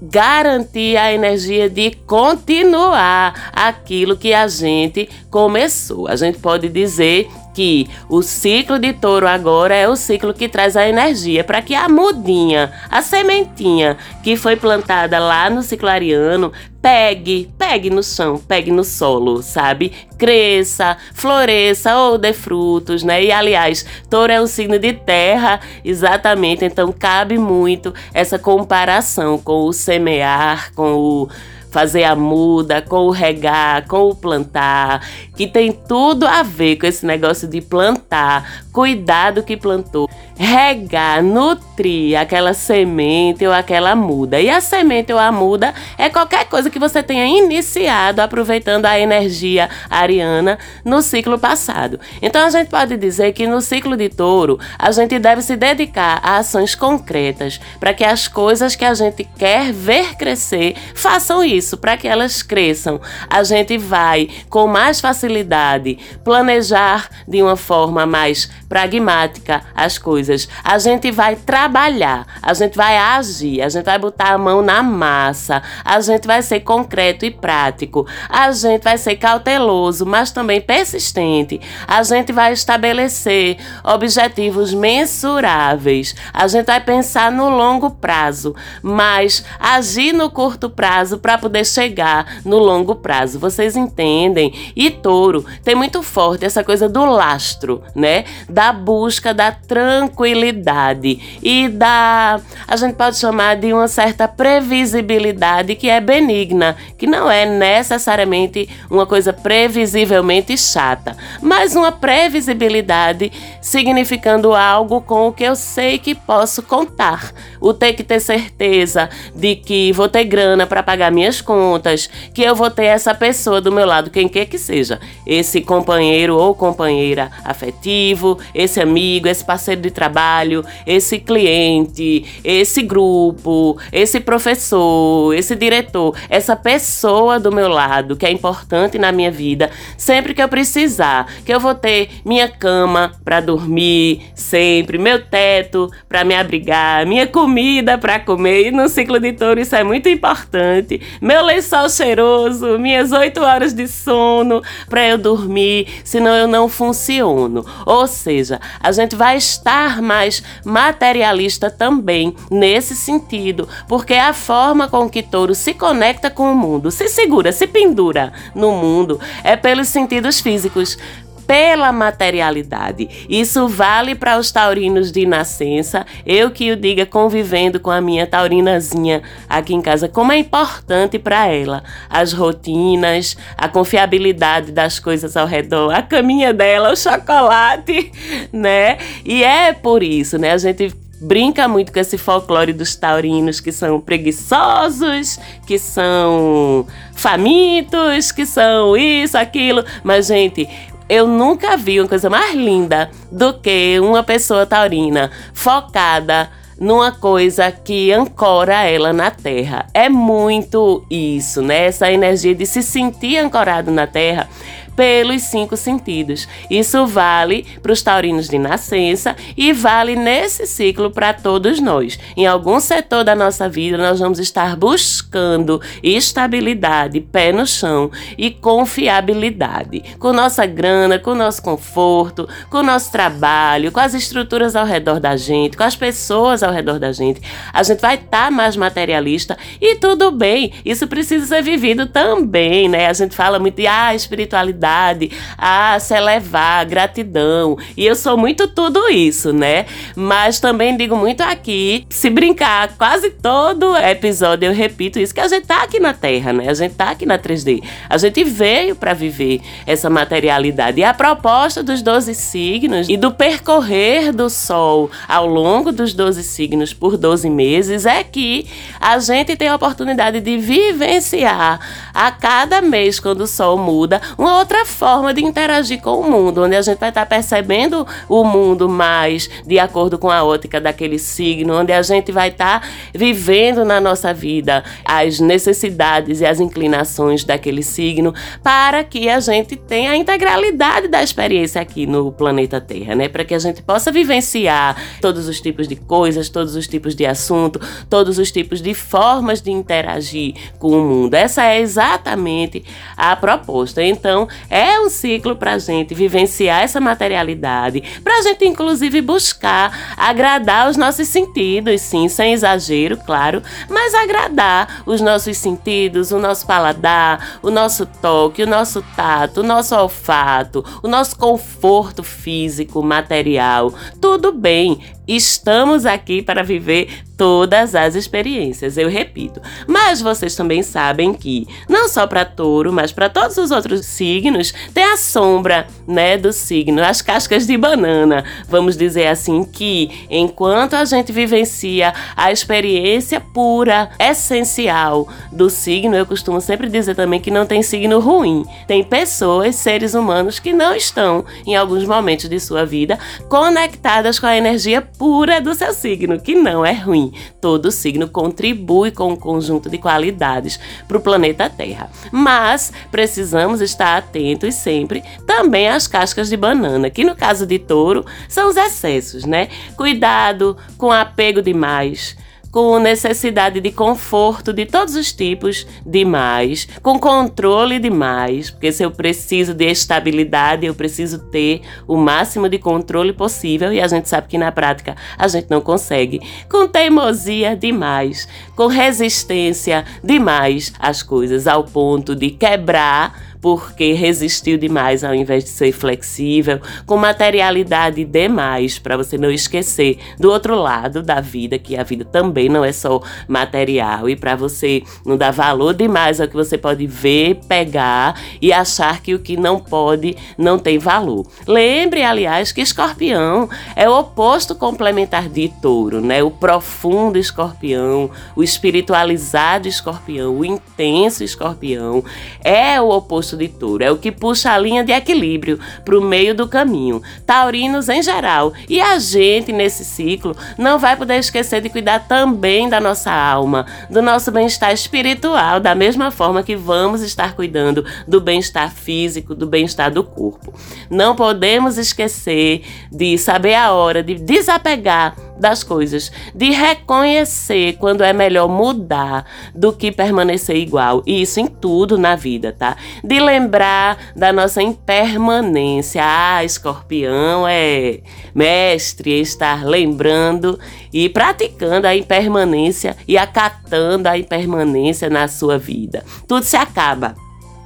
garantir 0.00 0.96
a 0.96 1.12
energia 1.12 1.70
de 1.70 1.92
continuar 2.06 3.50
aquilo 3.52 4.16
que 4.16 4.34
a 4.34 4.46
gente 4.46 5.08
começou. 5.30 6.06
A 6.08 6.16
gente 6.16 6.38
pode 6.38 6.68
dizer 6.68 7.28
que 7.56 7.88
o 8.06 8.20
ciclo 8.20 8.78
de 8.78 8.92
touro 8.92 9.26
agora 9.26 9.74
é 9.74 9.88
o 9.88 9.96
ciclo 9.96 10.34
que 10.34 10.46
traz 10.46 10.76
a 10.76 10.86
energia 10.86 11.42
para 11.42 11.62
que 11.62 11.74
a 11.74 11.88
mudinha, 11.88 12.70
a 12.90 13.00
sementinha 13.00 13.96
que 14.22 14.36
foi 14.36 14.56
plantada 14.56 15.18
lá 15.18 15.48
no 15.48 15.62
ciclo 15.62 15.88
ariano, 15.88 16.52
pegue, 16.82 17.50
pegue 17.56 17.88
no 17.88 18.02
chão, 18.02 18.36
pegue 18.36 18.70
no 18.70 18.84
solo, 18.84 19.42
sabe? 19.42 19.90
Cresça, 20.18 20.98
floresça 21.14 21.96
ou 21.96 22.18
dê 22.18 22.34
frutos, 22.34 23.02
né? 23.02 23.24
E 23.24 23.32
aliás, 23.32 23.86
touro 24.10 24.30
é 24.30 24.38
um 24.38 24.46
signo 24.46 24.78
de 24.78 24.92
terra, 24.92 25.58
exatamente, 25.82 26.62
então 26.62 26.92
cabe 26.92 27.38
muito 27.38 27.94
essa 28.12 28.38
comparação 28.38 29.38
com 29.38 29.64
o 29.64 29.72
semear, 29.72 30.74
com 30.74 30.92
o 30.92 31.28
fazer 31.70 32.04
a 32.04 32.14
muda, 32.14 32.80
com 32.80 33.06
o 33.06 33.10
regar, 33.10 33.86
com 33.86 34.08
o 34.08 34.14
plantar, 34.14 35.06
que 35.36 35.46
tem 35.46 35.72
tudo 35.72 36.26
a 36.26 36.42
ver 36.42 36.76
com 36.76 36.86
esse 36.86 37.04
negócio 37.04 37.48
de 37.48 37.60
plantar, 37.60 38.65
cuidar 38.76 39.30
do 39.30 39.42
que 39.42 39.56
plantou, 39.56 40.06
regar, 40.36 41.22
nutrir 41.22 42.20
aquela 42.20 42.52
semente 42.52 43.46
ou 43.46 43.50
aquela 43.50 43.96
muda. 43.96 44.38
E 44.38 44.50
a 44.50 44.60
semente 44.60 45.10
ou 45.10 45.18
a 45.18 45.32
muda 45.32 45.72
é 45.96 46.10
qualquer 46.10 46.44
coisa 46.44 46.68
que 46.68 46.78
você 46.78 47.02
tenha 47.02 47.24
iniciado 47.24 48.20
aproveitando 48.20 48.84
a 48.84 49.00
energia 49.00 49.70
ariana 49.88 50.58
no 50.84 51.00
ciclo 51.00 51.38
passado. 51.38 51.98
Então 52.20 52.44
a 52.44 52.50
gente 52.50 52.68
pode 52.68 52.98
dizer 52.98 53.32
que 53.32 53.46
no 53.46 53.62
ciclo 53.62 53.96
de 53.96 54.10
touro, 54.10 54.60
a 54.78 54.92
gente 54.92 55.18
deve 55.18 55.40
se 55.40 55.56
dedicar 55.56 56.20
a 56.22 56.36
ações 56.36 56.74
concretas 56.74 57.58
para 57.80 57.94
que 57.94 58.04
as 58.04 58.28
coisas 58.28 58.76
que 58.76 58.84
a 58.84 58.92
gente 58.92 59.26
quer 59.38 59.72
ver 59.72 60.16
crescer 60.16 60.76
façam 60.94 61.42
isso 61.42 61.78
para 61.78 61.96
que 61.96 62.06
elas 62.06 62.42
cresçam, 62.42 63.00
a 63.30 63.42
gente 63.42 63.78
vai 63.78 64.28
com 64.50 64.66
mais 64.66 65.00
facilidade 65.00 65.98
planejar 66.22 67.08
de 67.26 67.42
uma 67.42 67.56
forma 67.56 68.04
mais 68.04 68.50
pragmática 68.68 69.62
as 69.74 69.98
coisas. 69.98 70.48
A 70.62 70.78
gente 70.78 71.10
vai 71.10 71.36
trabalhar, 71.36 72.26
a 72.42 72.52
gente 72.54 72.76
vai 72.76 72.96
agir, 72.96 73.62
a 73.62 73.68
gente 73.68 73.84
vai 73.84 73.98
botar 73.98 74.32
a 74.32 74.38
mão 74.38 74.62
na 74.62 74.82
massa, 74.82 75.62
a 75.84 76.00
gente 76.00 76.26
vai 76.26 76.42
ser 76.42 76.60
concreto 76.60 77.24
e 77.24 77.30
prático, 77.30 78.06
a 78.28 78.50
gente 78.52 78.82
vai 78.82 78.98
ser 78.98 79.16
cauteloso, 79.16 80.04
mas 80.04 80.30
também 80.30 80.60
persistente. 80.60 81.60
A 81.86 82.02
gente 82.02 82.32
vai 82.32 82.52
estabelecer 82.52 83.56
objetivos 83.84 84.74
mensuráveis. 84.74 86.14
A 86.32 86.46
gente 86.46 86.66
vai 86.66 86.80
pensar 86.80 87.30
no 87.30 87.48
longo 87.48 87.90
prazo, 87.90 88.54
mas 88.82 89.44
agir 89.58 90.12
no 90.12 90.30
curto 90.30 90.68
prazo 90.68 91.18
para 91.18 91.38
poder 91.38 91.64
chegar 91.64 92.40
no 92.44 92.58
longo 92.58 92.94
prazo. 92.96 93.38
Vocês 93.38 93.76
entendem? 93.76 94.52
E 94.74 94.90
touro 94.90 95.44
tem 95.62 95.74
muito 95.74 96.02
forte 96.02 96.44
essa 96.44 96.62
coisa 96.64 96.88
do 96.88 97.04
lastro, 97.04 97.82
né? 97.94 98.24
Da 98.56 98.72
busca 98.72 99.34
da 99.34 99.52
tranquilidade 99.52 101.38
e 101.42 101.68
da. 101.68 102.40
A 102.66 102.74
gente 102.74 102.94
pode 102.94 103.18
chamar 103.18 103.54
de 103.54 103.70
uma 103.70 103.86
certa 103.86 104.26
previsibilidade 104.26 105.74
que 105.74 105.90
é 105.90 106.00
benigna, 106.00 106.74
que 106.96 107.06
não 107.06 107.30
é 107.30 107.44
necessariamente 107.44 108.66
uma 108.90 109.04
coisa 109.04 109.30
previsivelmente 109.30 110.56
chata, 110.56 111.14
mas 111.42 111.76
uma 111.76 111.92
previsibilidade 111.92 113.30
significando 113.60 114.54
algo 114.54 115.02
com 115.02 115.28
o 115.28 115.32
que 115.32 115.44
eu 115.44 115.54
sei 115.54 115.98
que 115.98 116.14
posso 116.14 116.62
contar. 116.62 117.34
O 117.60 117.74
ter 117.74 117.92
que 117.92 118.02
ter 118.02 118.20
certeza 118.20 119.10
de 119.34 119.56
que 119.56 119.92
vou 119.92 120.08
ter 120.08 120.24
grana 120.24 120.66
para 120.66 120.82
pagar 120.82 121.12
minhas 121.12 121.42
contas, 121.42 122.08
que 122.32 122.40
eu 122.40 122.54
vou 122.54 122.70
ter 122.70 122.86
essa 122.86 123.14
pessoa 123.14 123.60
do 123.60 123.70
meu 123.70 123.84
lado, 123.84 124.08
quem 124.08 124.28
quer 124.28 124.46
que 124.46 124.56
seja, 124.56 124.98
esse 125.26 125.60
companheiro 125.60 126.38
ou 126.38 126.54
companheira 126.54 127.30
afetivo, 127.44 128.38
esse 128.54 128.80
amigo, 128.80 129.28
esse 129.28 129.44
parceiro 129.44 129.80
de 129.80 129.90
trabalho, 129.90 130.64
esse 130.86 131.18
cliente, 131.18 132.24
esse 132.44 132.82
grupo, 132.82 133.78
esse 133.92 134.20
professor, 134.20 135.34
esse 135.34 135.54
diretor, 135.54 136.16
essa 136.28 136.56
pessoa 136.56 137.38
do 137.38 137.52
meu 137.52 137.68
lado 137.68 138.16
que 138.16 138.26
é 138.26 138.30
importante 138.30 138.98
na 138.98 139.12
minha 139.12 139.30
vida, 139.30 139.70
sempre 139.96 140.34
que 140.34 140.42
eu 140.42 140.48
precisar, 140.48 141.26
que 141.44 141.52
eu 141.52 141.60
vou 141.60 141.74
ter 141.74 142.08
minha 142.24 142.48
cama 142.48 143.12
para 143.24 143.40
dormir, 143.40 144.22
sempre, 144.34 144.98
meu 144.98 145.22
teto 145.24 145.90
para 146.08 146.24
me 146.24 146.34
abrigar, 146.34 147.06
minha 147.06 147.26
comida 147.26 147.98
para 147.98 148.18
comer, 148.18 148.68
e 148.68 148.70
no 148.70 148.88
ciclo 148.88 149.18
de 149.18 149.32
touro 149.32 149.60
isso 149.60 149.74
é 149.74 149.84
muito 149.84 150.08
importante. 150.08 151.00
Meu 151.20 151.44
lençol 151.44 151.88
cheiroso, 151.88 152.78
minhas 152.78 153.12
oito 153.12 153.40
horas 153.40 153.72
de 153.72 153.86
sono 153.88 154.62
para 154.88 155.06
eu 155.06 155.18
dormir, 155.18 155.86
senão 156.04 156.34
eu 156.34 156.46
não 156.46 156.68
funciono. 156.68 157.64
Ou 157.84 158.06
seja, 158.06 158.35
a 158.80 158.92
gente 158.92 159.16
vai 159.16 159.36
estar 159.36 160.00
mais 160.02 160.42
materialista 160.64 161.70
também 161.70 162.34
nesse 162.50 162.94
sentido, 162.94 163.68
porque 163.88 164.14
é 164.14 164.20
a 164.20 164.32
forma 164.32 164.88
com 164.88 165.08
que 165.08 165.22
touro 165.22 165.54
se 165.54 165.74
conecta 165.74 166.30
com 166.30 166.52
o 166.52 166.54
mundo, 166.54 166.90
se 166.90 167.08
segura, 167.08 167.52
se 167.52 167.66
pendura 167.66 168.32
no 168.54 168.72
mundo, 168.72 169.20
é 169.42 169.56
pelos 169.56 169.88
sentidos 169.88 170.40
físicos 170.40 170.98
pela 171.46 171.92
materialidade. 171.92 173.08
Isso 173.28 173.68
vale 173.68 174.14
para 174.14 174.38
os 174.38 174.50
taurinos 174.50 175.12
de 175.12 175.24
nascença. 175.24 176.04
Eu 176.24 176.50
que 176.50 176.72
o 176.72 176.76
diga 176.76 177.06
convivendo 177.06 177.78
com 177.78 177.90
a 177.90 178.00
minha 178.00 178.26
taurinazinha 178.26 179.22
aqui 179.48 179.74
em 179.74 179.80
casa, 179.80 180.08
como 180.08 180.32
é 180.32 180.38
importante 180.38 181.18
para 181.18 181.46
ela 181.46 181.82
as 182.08 182.32
rotinas, 182.32 183.36
a 183.56 183.68
confiabilidade 183.68 184.72
das 184.72 184.98
coisas 184.98 185.36
ao 185.36 185.46
redor, 185.46 185.92
a 185.92 186.02
caminha 186.02 186.52
dela, 186.52 186.92
o 186.92 186.96
chocolate, 186.96 188.12
né? 188.52 188.98
E 189.24 189.44
é 189.44 189.72
por 189.72 190.02
isso, 190.02 190.38
né? 190.38 190.52
A 190.52 190.58
gente 190.58 190.92
brinca 191.20 191.66
muito 191.66 191.92
com 191.92 191.98
esse 191.98 192.18
folclore 192.18 192.72
dos 192.72 192.94
taurinos 192.94 193.60
que 193.60 193.72
são 193.72 194.00
preguiçosos, 194.00 195.38
que 195.66 195.78
são 195.78 196.86
famintos, 197.14 198.30
que 198.32 198.44
são 198.44 198.96
isso, 198.96 199.36
aquilo. 199.36 199.84
Mas, 200.04 200.26
gente, 200.26 200.68
eu 201.08 201.26
nunca 201.26 201.76
vi 201.76 202.00
uma 202.00 202.08
coisa 202.08 202.28
mais 202.28 202.54
linda 202.54 203.10
do 203.30 203.54
que 203.54 203.98
uma 204.00 204.22
pessoa 204.22 204.66
taurina 204.66 205.30
focada 205.54 206.50
numa 206.78 207.10
coisa 207.10 207.72
que 207.72 208.12
ancora 208.12 208.84
ela 208.84 209.12
na 209.12 209.30
terra. 209.30 209.86
É 209.94 210.08
muito 210.08 211.04
isso, 211.10 211.62
né? 211.62 211.86
Essa 211.86 212.12
energia 212.12 212.54
de 212.54 212.66
se 212.66 212.82
sentir 212.82 213.38
ancorado 213.38 213.90
na 213.90 214.06
terra 214.06 214.48
pelos 214.96 215.42
cinco 215.42 215.76
sentidos. 215.76 216.48
Isso 216.70 217.06
vale 217.06 217.66
para 217.82 217.92
os 217.92 218.02
taurinos 218.02 218.48
de 218.48 218.58
nascença 218.58 219.36
e 219.56 219.72
vale 219.72 220.16
nesse 220.16 220.66
ciclo 220.66 221.10
para 221.10 221.34
todos 221.34 221.78
nós. 221.78 222.18
Em 222.36 222.46
algum 222.46 222.80
setor 222.80 223.22
da 223.22 223.34
nossa 223.34 223.68
vida, 223.68 223.98
nós 223.98 224.18
vamos 224.18 224.38
estar 224.38 224.74
buscando 224.74 225.80
estabilidade, 226.02 227.20
pé 227.20 227.52
no 227.52 227.66
chão 227.66 228.10
e 228.38 228.50
confiabilidade. 228.50 230.02
Com 230.18 230.32
nossa 230.32 230.64
grana, 230.64 231.18
com 231.18 231.34
nosso 231.34 231.62
conforto, 231.62 232.48
com 232.70 232.82
nosso 232.82 233.12
trabalho, 233.12 233.92
com 233.92 234.00
as 234.00 234.14
estruturas 234.14 234.74
ao 234.74 234.86
redor 234.86 235.20
da 235.20 235.36
gente, 235.36 235.76
com 235.76 235.84
as 235.84 235.94
pessoas 235.94 236.62
ao 236.62 236.72
redor 236.72 236.98
da 236.98 237.12
gente. 237.12 237.42
A 237.72 237.82
gente 237.82 238.00
vai 238.00 238.14
estar 238.14 238.46
tá 238.46 238.50
mais 238.50 238.76
materialista 238.76 239.58
e 239.80 239.96
tudo 239.96 240.30
bem, 240.30 240.72
isso 240.84 241.06
precisa 241.06 241.44
ser 241.44 241.62
vivido 241.62 242.06
também, 242.06 242.88
né? 242.88 243.08
A 243.08 243.12
gente 243.12 243.34
fala 243.34 243.58
muito 243.58 243.76
de 243.76 243.86
ah, 243.86 244.14
espiritualidade 244.14 244.85
humildade, 244.86 245.30
a 245.58 245.98
se 245.98 246.14
elevar, 246.14 246.84
gratidão. 246.86 247.76
E 247.96 248.06
eu 248.06 248.14
sou 248.14 248.36
muito 248.36 248.68
tudo 248.68 249.08
isso, 249.08 249.52
né? 249.52 249.86
Mas 250.14 250.60
também 250.60 250.96
digo 250.96 251.16
muito 251.16 251.42
aqui, 251.42 252.06
se 252.08 252.30
brincar, 252.30 252.96
quase 252.96 253.30
todo 253.30 253.96
episódio 253.96 254.66
eu 254.66 254.72
repito 254.72 255.18
isso, 255.18 255.34
que 255.34 255.40
a 255.40 255.48
gente 255.48 255.66
tá 255.66 255.82
aqui 255.82 255.98
na 255.98 256.14
Terra, 256.14 256.52
né? 256.52 256.68
A 256.68 256.74
gente 256.74 256.94
tá 256.94 257.10
aqui 257.10 257.26
na 257.26 257.38
3D. 257.38 257.82
A 258.08 258.16
gente 258.16 258.44
veio 258.44 258.94
para 258.94 259.12
viver 259.12 259.60
essa 259.86 260.08
materialidade. 260.08 261.00
E 261.00 261.04
a 261.04 261.12
proposta 261.12 261.82
dos 261.82 262.02
12 262.02 262.34
signos 262.34 263.08
e 263.08 263.16
do 263.16 263.32
percorrer 263.32 264.32
do 264.32 264.48
Sol 264.48 265.10
ao 265.28 265.46
longo 265.46 265.90
dos 265.90 266.14
12 266.14 266.42
signos 266.42 266.92
por 266.94 267.16
12 267.16 267.50
meses 267.50 268.06
é 268.06 268.22
que 268.22 268.66
a 269.00 269.18
gente 269.18 269.56
tem 269.56 269.68
a 269.68 269.74
oportunidade 269.74 270.40
de 270.40 270.56
vivenciar 270.56 271.80
a 272.14 272.30
cada 272.30 272.80
mês, 272.80 273.18
quando 273.18 273.42
o 273.42 273.46
Sol 273.46 273.78
muda, 273.78 274.20
uma 274.36 274.58
outra 274.58 274.75
outra 274.76 274.84
forma 274.84 275.32
de 275.32 275.42
interagir 275.42 276.00
com 276.02 276.20
o 276.20 276.30
mundo, 276.30 276.62
onde 276.62 276.76
a 276.76 276.82
gente 276.82 276.98
vai 276.98 277.08
estar 277.08 277.24
percebendo 277.24 278.06
o 278.28 278.44
mundo 278.44 278.88
mais 278.88 279.48
de 279.64 279.78
acordo 279.78 280.18
com 280.18 280.30
a 280.30 280.44
ótica 280.44 280.78
daquele 280.78 281.18
signo, 281.18 281.80
onde 281.80 281.92
a 281.92 282.02
gente 282.02 282.30
vai 282.30 282.48
estar 282.48 282.86
vivendo 283.14 283.84
na 283.84 284.00
nossa 284.00 284.34
vida 284.34 284.84
as 285.04 285.40
necessidades 285.40 286.40
e 286.40 286.46
as 286.46 286.60
inclinações 286.60 287.42
daquele 287.42 287.82
signo, 287.82 288.34
para 288.62 289.02
que 289.02 289.30
a 289.30 289.40
gente 289.40 289.76
tenha 289.76 290.10
a 290.10 290.16
integralidade 290.16 291.08
da 291.08 291.22
experiência 291.22 291.80
aqui 291.80 292.06
no 292.06 292.30
planeta 292.30 292.80
Terra, 292.80 293.14
né? 293.14 293.28
Para 293.28 293.44
que 293.44 293.54
a 293.54 293.58
gente 293.58 293.82
possa 293.82 294.12
vivenciar 294.12 294.96
todos 295.22 295.48
os 295.48 295.60
tipos 295.60 295.88
de 295.88 295.96
coisas, 295.96 296.48
todos 296.48 296.76
os 296.76 296.86
tipos 296.86 297.14
de 297.14 297.24
assunto, 297.24 297.80
todos 298.10 298.38
os 298.38 298.50
tipos 298.50 298.82
de 298.82 298.92
formas 298.92 299.62
de 299.62 299.70
interagir 299.70 300.54
com 300.78 300.88
o 300.88 301.02
mundo. 301.02 301.34
Essa 301.34 301.64
é 301.64 301.80
exatamente 301.80 302.84
a 303.16 303.34
proposta. 303.36 304.02
Então, 304.02 304.46
é 304.68 305.00
um 305.00 305.08
ciclo 305.08 305.56
para 305.56 305.74
a 305.74 305.78
gente 305.78 306.14
vivenciar 306.14 306.82
essa 306.82 307.00
materialidade, 307.00 308.02
para 308.22 308.38
a 308.38 308.42
gente, 308.42 308.66
inclusive, 308.66 309.20
buscar 309.20 310.14
agradar 310.16 310.88
os 310.88 310.96
nossos 310.96 311.28
sentidos, 311.28 312.00
sim, 312.00 312.28
sem 312.28 312.52
exagero, 312.52 313.16
claro, 313.16 313.62
mas 313.88 314.14
agradar 314.14 315.02
os 315.06 315.20
nossos 315.20 315.56
sentidos, 315.56 316.32
o 316.32 316.38
nosso 316.38 316.66
paladar, 316.66 317.58
o 317.62 317.70
nosso 317.70 318.06
toque, 318.06 318.62
o 318.62 318.66
nosso 318.66 319.02
tato, 319.14 319.60
o 319.60 319.64
nosso 319.64 319.94
olfato, 319.94 320.84
o 321.02 321.08
nosso 321.08 321.36
conforto 321.36 322.22
físico, 322.22 323.02
material. 323.02 323.92
Tudo 324.20 324.52
bem, 324.52 325.00
Estamos 325.26 326.06
aqui 326.06 326.40
para 326.40 326.62
viver 326.62 327.08
todas 327.36 327.94
as 327.94 328.14
experiências, 328.14 328.96
eu 328.96 329.08
repito. 329.08 329.60
Mas 329.86 330.20
vocês 330.20 330.54
também 330.54 330.82
sabem 330.82 331.34
que 331.34 331.66
não 331.88 332.08
só 332.08 332.26
para 332.26 332.44
touro, 332.44 332.92
mas 332.92 333.12
para 333.12 333.28
todos 333.28 333.56
os 333.58 333.70
outros 333.70 334.06
signos, 334.06 334.72
tem 334.94 335.04
a 335.04 335.16
sombra, 335.16 335.86
né, 336.06 336.38
do 336.38 336.52
signo, 336.52 337.02
as 337.02 337.20
cascas 337.20 337.66
de 337.66 337.76
banana. 337.76 338.44
Vamos 338.68 338.96
dizer 338.96 339.26
assim 339.26 339.64
que 339.64 340.26
enquanto 340.30 340.94
a 340.94 341.04
gente 341.04 341.32
vivencia 341.32 342.14
a 342.36 342.50
experiência 342.50 343.40
pura, 343.40 344.10
essencial 344.18 345.28
do 345.52 345.68
signo, 345.68 346.16
eu 346.16 346.26
costumo 346.26 346.60
sempre 346.60 346.88
dizer 346.88 347.14
também 347.14 347.40
que 347.40 347.50
não 347.50 347.66
tem 347.66 347.82
signo 347.82 348.18
ruim. 348.18 348.64
Tem 348.86 349.04
pessoas, 349.04 349.76
seres 349.76 350.14
humanos 350.14 350.58
que 350.58 350.72
não 350.72 350.94
estão 350.94 351.44
em 351.66 351.76
alguns 351.76 352.04
momentos 352.04 352.48
de 352.48 352.58
sua 352.58 352.86
vida 352.86 353.18
conectadas 353.48 354.38
com 354.38 354.46
a 354.46 354.56
energia 354.56 355.02
pura 355.18 355.60
do 355.60 355.74
seu 355.74 355.92
signo, 355.92 356.40
que 356.40 356.54
não 356.54 356.84
é 356.84 356.92
ruim. 356.92 357.32
Todo 357.60 357.90
signo 357.90 358.28
contribui 358.28 359.10
com 359.10 359.32
um 359.32 359.36
conjunto 359.36 359.88
de 359.88 359.98
qualidades 359.98 360.78
para 361.06 361.16
o 361.16 361.20
planeta 361.20 361.68
Terra. 361.68 362.10
Mas 362.30 362.92
precisamos 363.10 363.80
estar 363.80 364.16
atentos 364.16 364.74
sempre 364.74 365.22
também 365.46 365.88
às 365.88 366.06
cascas 366.06 366.48
de 366.48 366.56
banana, 366.56 367.10
que 367.10 367.24
no 367.24 367.34
caso 367.34 367.66
de 367.66 367.78
touro 367.78 368.24
são 368.48 368.68
os 368.68 368.76
excessos, 368.76 369.44
né? 369.44 369.68
Cuidado 369.96 370.76
com 370.96 371.10
apego 371.10 371.62
demais 371.62 372.36
com 372.76 372.98
necessidade 372.98 373.80
de 373.80 373.90
conforto 373.90 374.70
de 374.70 374.84
todos 374.84 375.14
os 375.14 375.32
tipos 375.32 375.86
demais, 376.04 376.86
com 377.02 377.18
controle 377.18 377.98
demais, 377.98 378.68
porque 378.68 378.92
se 378.92 379.02
eu 379.02 379.10
preciso 379.10 379.72
de 379.72 379.86
estabilidade, 379.86 380.84
eu 380.84 380.94
preciso 380.94 381.38
ter 381.38 381.80
o 382.06 382.18
máximo 382.18 382.68
de 382.68 382.78
controle 382.78 383.32
possível 383.32 383.94
e 383.94 383.98
a 383.98 384.06
gente 384.06 384.28
sabe 384.28 384.48
que 384.48 384.58
na 384.58 384.70
prática 384.70 385.16
a 385.38 385.48
gente 385.48 385.70
não 385.70 385.80
consegue, 385.80 386.38
com 386.68 386.86
teimosia 386.86 387.74
demais, 387.74 388.46
com 388.76 388.88
resistência 388.88 390.04
demais 390.22 390.92
às 390.98 391.22
coisas, 391.22 391.66
ao 391.66 391.82
ponto 391.82 392.36
de 392.36 392.50
quebrar 392.50 393.55
porque 393.66 394.12
resistiu 394.12 394.78
demais 394.78 395.24
ao 395.24 395.34
invés 395.34 395.64
de 395.64 395.70
ser 395.70 395.90
flexível, 395.90 396.80
com 397.04 397.16
materialidade 397.16 398.24
demais, 398.24 398.96
para 398.96 399.16
você 399.16 399.36
não 399.36 399.50
esquecer 399.50 400.20
do 400.38 400.52
outro 400.52 400.76
lado 400.76 401.20
da 401.20 401.40
vida, 401.40 401.76
que 401.76 401.96
a 401.96 402.04
vida 402.04 402.24
também 402.24 402.68
não 402.68 402.84
é 402.84 402.92
só 402.92 403.20
material, 403.48 404.30
e 404.30 404.36
para 404.36 404.54
você 404.54 405.02
não 405.24 405.36
dar 405.36 405.50
valor 405.50 405.94
demais 405.94 406.40
ao 406.40 406.46
que 406.46 406.54
você 406.54 406.78
pode 406.78 407.08
ver, 407.08 407.58
pegar 407.66 408.40
e 408.62 408.72
achar 408.72 409.20
que 409.20 409.34
o 409.34 409.40
que 409.40 409.56
não 409.56 409.80
pode 409.80 410.36
não 410.56 410.78
tem 410.78 410.96
valor. 410.96 411.44
Lembre, 411.66 412.22
aliás, 412.22 412.70
que 412.70 412.80
escorpião 412.80 413.68
é 413.96 414.08
o 414.08 414.16
oposto 414.16 414.76
complementar 414.76 415.48
de 415.48 415.72
touro, 415.82 416.20
né? 416.20 416.40
O 416.40 416.52
profundo 416.52 417.36
escorpião, 417.36 418.30
o 418.54 418.62
espiritualizado 418.62 419.88
escorpião, 419.88 420.56
o 420.56 420.64
intenso 420.64 421.42
escorpião 421.42 422.22
é 422.62 423.00
o 423.00 423.08
oposto 423.08 423.55
de 423.56 423.68
touro, 423.68 424.04
é 424.04 424.10
o 424.10 424.16
que 424.16 424.30
puxa 424.30 424.72
a 424.72 424.78
linha 424.78 425.04
de 425.04 425.12
equilíbrio 425.12 425.78
para 426.04 426.18
o 426.18 426.22
meio 426.22 426.54
do 426.54 426.68
caminho. 426.68 427.22
Taurinos 427.44 428.08
em 428.08 428.22
geral. 428.22 428.72
E 428.88 429.00
a 429.00 429.18
gente, 429.18 429.72
nesse 429.72 430.04
ciclo, 430.04 430.56
não 430.78 430.98
vai 430.98 431.16
poder 431.16 431.38
esquecer 431.38 431.80
de 431.80 431.88
cuidar 431.88 432.26
também 432.28 432.88
da 432.88 433.00
nossa 433.00 433.32
alma, 433.32 433.86
do 434.10 434.20
nosso 434.22 434.50
bem-estar 434.50 434.92
espiritual, 434.92 435.80
da 435.80 435.94
mesma 435.94 436.30
forma 436.30 436.62
que 436.62 436.76
vamos 436.76 437.22
estar 437.22 437.54
cuidando 437.54 438.04
do 438.26 438.40
bem-estar 438.40 438.92
físico, 438.92 439.54
do 439.54 439.66
bem-estar 439.66 440.12
do 440.12 440.22
corpo. 440.22 440.74
Não 441.10 441.34
podemos 441.34 441.98
esquecer 441.98 442.82
de 443.10 443.38
saber 443.38 443.74
a 443.74 443.92
hora 443.92 444.22
de 444.22 444.34
desapegar 444.34 445.45
das 445.58 445.82
coisas, 445.82 446.30
de 446.54 446.70
reconhecer 446.70 447.96
quando 447.98 448.22
é 448.22 448.32
melhor 448.32 448.68
mudar 448.68 449.44
do 449.74 449.92
que 449.92 450.12
permanecer 450.12 450.76
igual. 450.76 451.22
E 451.26 451.42
isso 451.42 451.60
em 451.60 451.66
tudo 451.66 452.18
na 452.18 452.36
vida, 452.36 452.74
tá? 452.76 452.96
De 453.22 453.40
lembrar 453.40 454.18
da 454.34 454.52
nossa 454.52 454.82
impermanência. 454.82 456.22
Ah, 456.24 456.64
escorpião 456.64 457.66
é 457.68 458.20
mestre 458.54 459.40
estar 459.40 459.84
lembrando 459.84 460.78
e 461.12 461.28
praticando 461.28 462.06
a 462.06 462.16
impermanência 462.16 463.16
e 463.26 463.36
acatando 463.38 464.28
a 464.28 464.38
impermanência 464.38 465.28
na 465.30 465.48
sua 465.48 465.78
vida. 465.78 466.24
Tudo 466.46 466.64
se 466.64 466.76
acaba. 466.76 467.34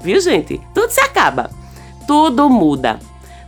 Viu, 0.02 0.20
gente? 0.20 0.60
Tudo 0.74 0.90
se 0.90 1.00
acaba. 1.00 1.50
Tudo 2.06 2.48
muda. 2.48 2.98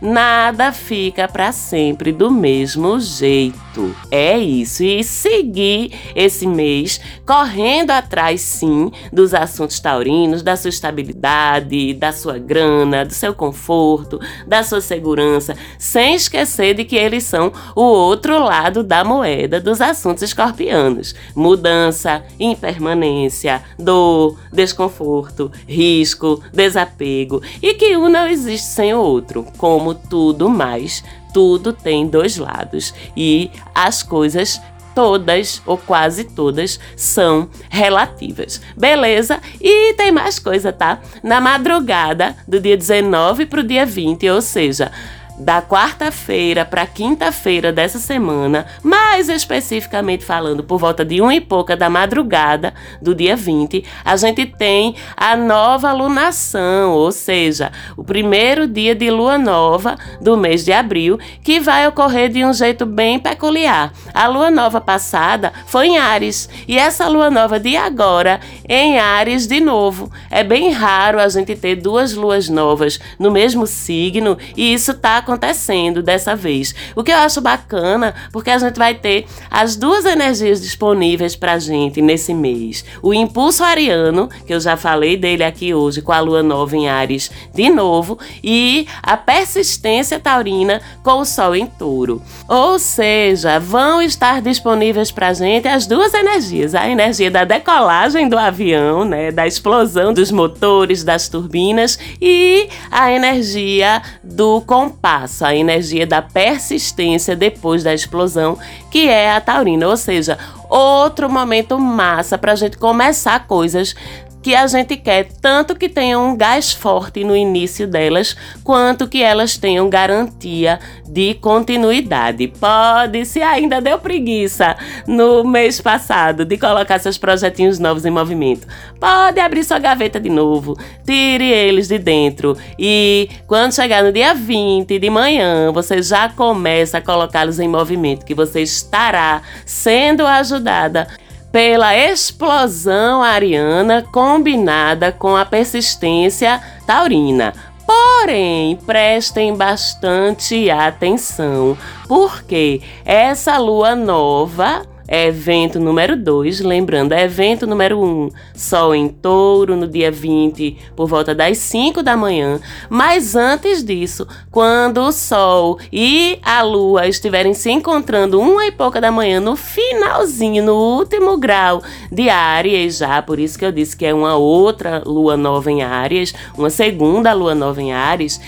Nada 0.01 0.71
fica 0.73 1.27
para 1.27 1.51
sempre 1.51 2.11
do 2.11 2.29
mesmo 2.29 2.99
jeito. 2.99 3.62
É 4.11 4.37
isso. 4.37 4.83
E 4.83 5.03
seguir 5.03 5.91
esse 6.15 6.45
mês 6.45 6.99
correndo 7.25 7.91
atrás, 7.91 8.41
sim, 8.41 8.91
dos 9.11 9.33
assuntos 9.33 9.79
taurinos, 9.79 10.43
da 10.43 10.55
sua 10.55 10.69
estabilidade, 10.69 11.93
da 11.93 12.11
sua 12.11 12.37
grana, 12.37 13.05
do 13.05 13.13
seu 13.13 13.33
conforto, 13.33 14.19
da 14.45 14.63
sua 14.63 14.81
segurança, 14.81 15.55
sem 15.77 16.15
esquecer 16.15 16.73
de 16.73 16.83
que 16.83 16.95
eles 16.95 17.23
são 17.23 17.51
o 17.75 17.81
outro 17.81 18.43
lado 18.43 18.83
da 18.83 19.03
moeda 19.03 19.59
dos 19.59 19.81
assuntos 19.81 20.23
escorpianos: 20.23 21.15
mudança, 21.35 22.23
impermanência, 22.39 23.63
dor, 23.77 24.37
desconforto, 24.51 25.51
risco, 25.67 26.41
desapego. 26.53 27.41
E 27.61 27.73
que 27.73 27.97
um 27.97 28.09
não 28.09 28.27
existe 28.27 28.67
sem 28.67 28.93
o 28.93 28.99
outro, 28.99 29.45
como 29.57 29.93
tudo 29.93 30.49
mais 30.49 31.03
tudo 31.33 31.73
tem 31.73 32.07
dois 32.07 32.37
lados 32.37 32.93
e 33.17 33.49
as 33.73 34.03
coisas 34.03 34.61
todas 34.93 35.61
ou 35.65 35.77
quase 35.77 36.23
todas 36.23 36.79
são 36.95 37.49
relativas. 37.69 38.61
Beleza? 38.77 39.41
E 39.59 39.93
tem 39.95 40.11
mais 40.11 40.39
coisa, 40.39 40.71
tá? 40.71 41.01
Na 41.23 41.41
madrugada 41.41 42.35
do 42.47 42.59
dia 42.59 42.77
19 42.77 43.47
para 43.47 43.61
o 43.61 43.63
dia 43.63 43.85
20, 43.85 44.29
ou 44.29 44.41
seja, 44.41 44.91
da 45.37 45.61
quarta-feira 45.61 46.63
para 46.63 46.85
quinta-feira 46.85 47.71
dessa 47.71 47.99
semana, 47.99 48.65
mais 48.83 49.29
especificamente 49.29 50.23
falando 50.23 50.63
por 50.63 50.77
volta 50.77 51.03
de 51.03 51.21
uma 51.21 51.33
e 51.33 51.41
pouca 51.41 51.75
da 51.75 51.89
madrugada 51.89 52.73
do 53.01 53.15
dia 53.15 53.35
20, 53.35 53.83
a 54.05 54.15
gente 54.15 54.45
tem 54.45 54.95
a 55.17 55.35
nova 55.35 55.91
lunação, 55.91 56.91
ou 56.91 57.11
seja, 57.11 57.71
o 57.97 58.03
primeiro 58.03 58.67
dia 58.67 58.93
de 58.93 59.09
lua 59.09 59.37
nova 59.37 59.97
do 60.21 60.37
mês 60.37 60.63
de 60.63 60.71
abril, 60.71 61.17
que 61.43 61.59
vai 61.59 61.87
ocorrer 61.87 62.29
de 62.29 62.45
um 62.45 62.53
jeito 62.53 62.85
bem 62.85 63.19
peculiar. 63.19 63.91
A 64.13 64.27
lua 64.27 64.51
nova 64.51 64.79
passada 64.79 65.51
foi 65.65 65.87
em 65.87 65.97
Ares 65.97 66.49
e 66.67 66.77
essa 66.77 67.07
lua 67.07 67.29
nova 67.29 67.59
de 67.59 67.75
agora 67.75 68.39
em 68.67 68.99
Ares 68.99 69.47
de 69.47 69.59
novo. 69.59 70.11
É 70.29 70.43
bem 70.43 70.71
raro 70.71 71.19
a 71.19 71.27
gente 71.27 71.55
ter 71.55 71.75
duas 71.75 72.13
luas 72.13 72.49
novas 72.49 72.99
no 73.17 73.31
mesmo 73.31 73.65
signo 73.65 74.37
e 74.55 74.73
isso 74.73 74.93
tá 74.93 75.22
acontecendo 75.23 76.03
dessa 76.03 76.35
vez. 76.35 76.75
O 76.95 77.03
que 77.03 77.11
eu 77.11 77.17
acho 77.17 77.41
bacana, 77.41 78.13
porque 78.31 78.51
a 78.51 78.57
gente 78.57 78.77
vai 78.77 78.93
ter 78.93 79.25
as 79.49 79.75
duas 79.75 80.05
energias 80.05 80.61
disponíveis 80.61 81.35
pra 81.35 81.57
gente 81.57 82.01
nesse 82.01 82.33
mês. 82.33 82.85
O 83.01 83.13
impulso 83.13 83.63
ariano, 83.63 84.29
que 84.45 84.53
eu 84.53 84.59
já 84.59 84.77
falei 84.77 85.17
dele 85.17 85.43
aqui 85.43 85.73
hoje 85.73 86.01
com 86.01 86.11
a 86.11 86.19
lua 86.19 86.43
nova 86.43 86.75
em 86.75 86.87
Ares 86.87 87.31
de 87.53 87.69
novo, 87.69 88.19
e 88.43 88.85
a 89.01 89.15
persistência 89.15 90.19
taurina 90.19 90.81
com 91.01 91.19
o 91.19 91.25
sol 91.25 91.55
em 91.55 91.65
touro. 91.65 92.21
Ou 92.47 92.77
seja, 92.77 93.59
vão 93.59 94.01
estar 94.01 94.41
disponíveis 94.41 95.11
pra 95.11 95.33
gente 95.33 95.67
as 95.67 95.87
duas 95.87 96.13
energias, 96.13 96.75
a 96.75 96.87
energia 96.87 97.31
da 97.31 97.45
decolagem 97.45 98.27
do 98.27 98.37
avião, 98.37 99.05
né, 99.05 99.31
da 99.31 99.47
explosão 99.47 100.13
dos 100.13 100.31
motores, 100.31 101.03
das 101.03 101.29
turbinas 101.29 101.97
e 102.21 102.67
a 102.91 103.11
energia 103.11 104.01
do 104.23 104.61
compasso 104.61 105.12
a 105.47 105.55
energia 105.55 106.05
da 106.05 106.21
persistência 106.21 107.35
depois 107.35 107.83
da 107.83 107.93
explosão, 107.93 108.57
que 108.89 109.07
é 109.07 109.31
a 109.31 109.41
taurina, 109.41 109.87
ou 109.87 109.97
seja, 109.97 110.37
outro 110.69 111.29
momento 111.29 111.77
massa 111.79 112.37
para 112.37 112.53
a 112.53 112.55
gente 112.55 112.77
começar 112.77 113.47
coisas 113.47 113.95
que 114.43 114.53
a 114.53 114.67
gente 114.67 114.97
quer 114.97 115.29
tanto 115.41 115.73
que 115.73 115.87
tenham 115.87 116.27
um 116.27 116.35
gás 116.35 116.73
forte 116.73 117.23
no 117.23 117.33
início 117.33 117.87
delas, 117.87 118.35
quanto 118.61 119.07
que 119.07 119.23
elas 119.23 119.57
tenham 119.57 119.89
garantia 119.89 120.79
de 121.07 121.35
continuidade. 121.35 122.49
Pode, 122.49 123.25
se 123.25 123.41
ainda 123.41 123.79
deu 123.79 123.97
preguiça 123.97 124.75
no 125.07 125.45
mês 125.45 125.79
passado 125.79 126.43
de 126.43 126.57
colocar 126.57 126.99
seus 126.99 127.17
projetinhos 127.17 127.79
novos 127.79 128.05
em 128.05 128.11
movimento, 128.11 128.67
pode 128.99 129.39
abrir 129.39 129.63
sua 129.63 129.79
gaveta 129.79 130.19
de 130.19 130.29
novo, 130.29 130.77
tire 131.05 131.49
eles 131.49 131.87
de 131.87 131.97
dentro 131.97 132.57
e 132.77 133.29
quando 133.47 133.73
chegar 133.73 134.03
no 134.03 134.11
dia 134.11 134.33
20 134.33 134.99
de 134.99 135.09
manhã, 135.09 135.71
você 135.71 136.01
já 136.01 136.27
começa 136.27 136.97
a 136.97 137.01
colocá-los 137.01 137.59
em 137.59 137.67
movimento, 137.69 138.25
que 138.25 138.33
você 138.33 138.61
estará 138.61 139.41
sendo 139.65 140.27
ajudada 140.27 141.07
pela 141.53 141.95
explosão 141.95 143.21
ariana 143.21 144.01
combinada 144.11 145.11
com 145.11 145.35
a 145.35 145.45
persistência 145.45 146.59
taurina. 146.87 147.53
Porém, 147.85 148.75
prestem 148.87 149.55
bastante 149.55 150.71
atenção, 150.71 151.77
porque 152.07 152.81
essa 153.05 153.59
lua 153.59 153.95
nova 153.95 154.81
evento 155.07 155.79
número 155.79 156.15
2, 156.15 156.61
lembrando, 156.61 157.13
evento 157.13 157.67
número 157.67 157.99
1, 157.99 158.03
um, 158.03 158.29
Sol 158.55 158.95
em 158.95 159.07
Touro 159.07 159.75
no 159.75 159.87
dia 159.87 160.11
20, 160.11 160.77
por 160.95 161.07
volta 161.07 161.35
das 161.35 161.57
5 161.57 162.01
da 162.01 162.15
manhã. 162.15 162.59
Mas 162.89 163.35
antes 163.35 163.83
disso, 163.83 164.27
quando 164.51 164.99
o 165.01 165.11
Sol 165.11 165.77
e 165.91 166.39
a 166.41 166.61
Lua 166.61 167.07
estiverem 167.07 167.53
se 167.53 167.71
encontrando 167.71 168.39
uma 168.39 168.65
e 168.65 168.71
pouca 168.71 169.01
da 169.01 169.11
manhã, 169.11 169.39
no 169.39 169.55
finalzinho, 169.55 170.63
no 170.63 170.75
último 170.75 171.37
grau 171.37 171.81
de 172.11 172.29
Áries, 172.29 172.97
já, 172.97 173.21
por 173.21 173.39
isso 173.39 173.57
que 173.57 173.65
eu 173.65 173.71
disse 173.71 173.95
que 173.95 174.05
é 174.05 174.13
uma 174.13 174.35
outra 174.35 175.01
Lua 175.05 175.35
nova 175.35 175.71
em 175.71 175.83
Áries, 175.83 176.33
uma 176.57 176.69
segunda 176.69 177.33
Lua 177.33 177.53
nova 177.53 177.81
em 177.81 177.93
Áries, 177.93 178.39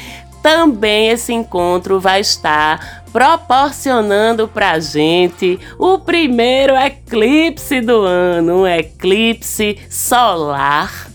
também 0.45 1.09
esse 1.09 1.33
encontro 1.33 1.99
vai 1.99 2.21
estar 2.21 3.03
proporcionando 3.11 4.47
pra 4.47 4.79
gente 4.79 5.59
o 5.79 5.97
primeiro 5.97 6.75
eclipse 6.75 7.81
do 7.81 8.01
ano, 8.01 8.61
um 8.61 8.67
eclipse 8.67 9.75
solar 9.89 11.14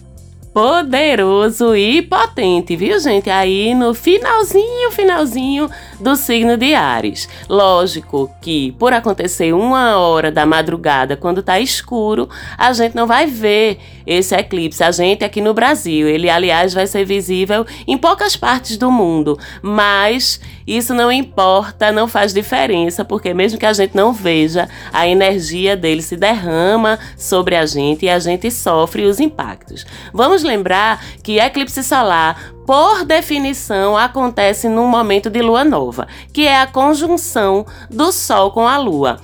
poderoso 0.52 1.76
e 1.76 2.02
potente, 2.02 2.74
viu, 2.76 2.98
gente? 2.98 3.30
Aí 3.30 3.74
no 3.74 3.94
finalzinho, 3.94 4.90
finalzinho 4.90 5.70
do 6.00 6.16
signo 6.16 6.56
de 6.56 6.74
Ares. 6.74 7.28
Lógico 7.48 8.30
que 8.40 8.72
por 8.72 8.92
acontecer 8.92 9.52
uma 9.52 9.96
hora 9.96 10.30
da 10.32 10.44
madrugada, 10.44 11.16
quando 11.16 11.42
tá 11.42 11.60
escuro, 11.60 12.28
a 12.58 12.72
gente 12.72 12.96
não 12.96 13.06
vai 13.06 13.26
ver 13.26 13.78
esse 14.06 14.34
eclipse. 14.34 14.82
A 14.82 14.90
gente 14.90 15.24
aqui 15.24 15.40
no 15.40 15.54
Brasil, 15.54 16.08
ele 16.08 16.28
aliás 16.28 16.74
vai 16.74 16.86
ser 16.86 17.04
visível 17.04 17.64
em 17.86 17.96
poucas 17.96 18.36
partes 18.36 18.76
do 18.76 18.90
mundo, 18.90 19.38
mas 19.62 20.40
isso 20.76 20.94
não 20.94 21.11
importa, 21.11 21.90
não 21.90 22.06
faz 22.06 22.33
diferença, 22.33 23.04
porque 23.04 23.35
mesmo 23.35 23.59
que 23.59 23.66
a 23.66 23.72
gente 23.72 23.96
não 23.96 24.12
veja, 24.12 24.68
a 24.92 25.06
energia 25.06 25.76
dele 25.76 26.00
se 26.00 26.16
derrama 26.16 26.98
sobre 27.16 27.56
a 27.56 27.66
gente 27.66 28.04
e 28.04 28.09
a 28.09 28.18
gente 28.18 28.50
sofre 28.50 29.04
os 29.04 29.18
impactos. 29.18 29.85
Vamos 30.12 30.42
lembrar 30.42 31.04
que 31.22 31.40
eclipse 31.40 31.83
solar 31.83 32.52
por 32.70 33.04
definição, 33.04 33.96
acontece 33.96 34.68
num 34.68 34.87
momento 34.87 35.28
de 35.28 35.42
lua 35.42 35.64
nova, 35.64 36.06
que 36.33 36.46
é 36.46 36.61
a 36.61 36.68
conjunção 36.68 37.66
do 37.90 38.12
Sol 38.12 38.52
com 38.52 38.68
a 38.68 38.76
Lua. 38.76 39.18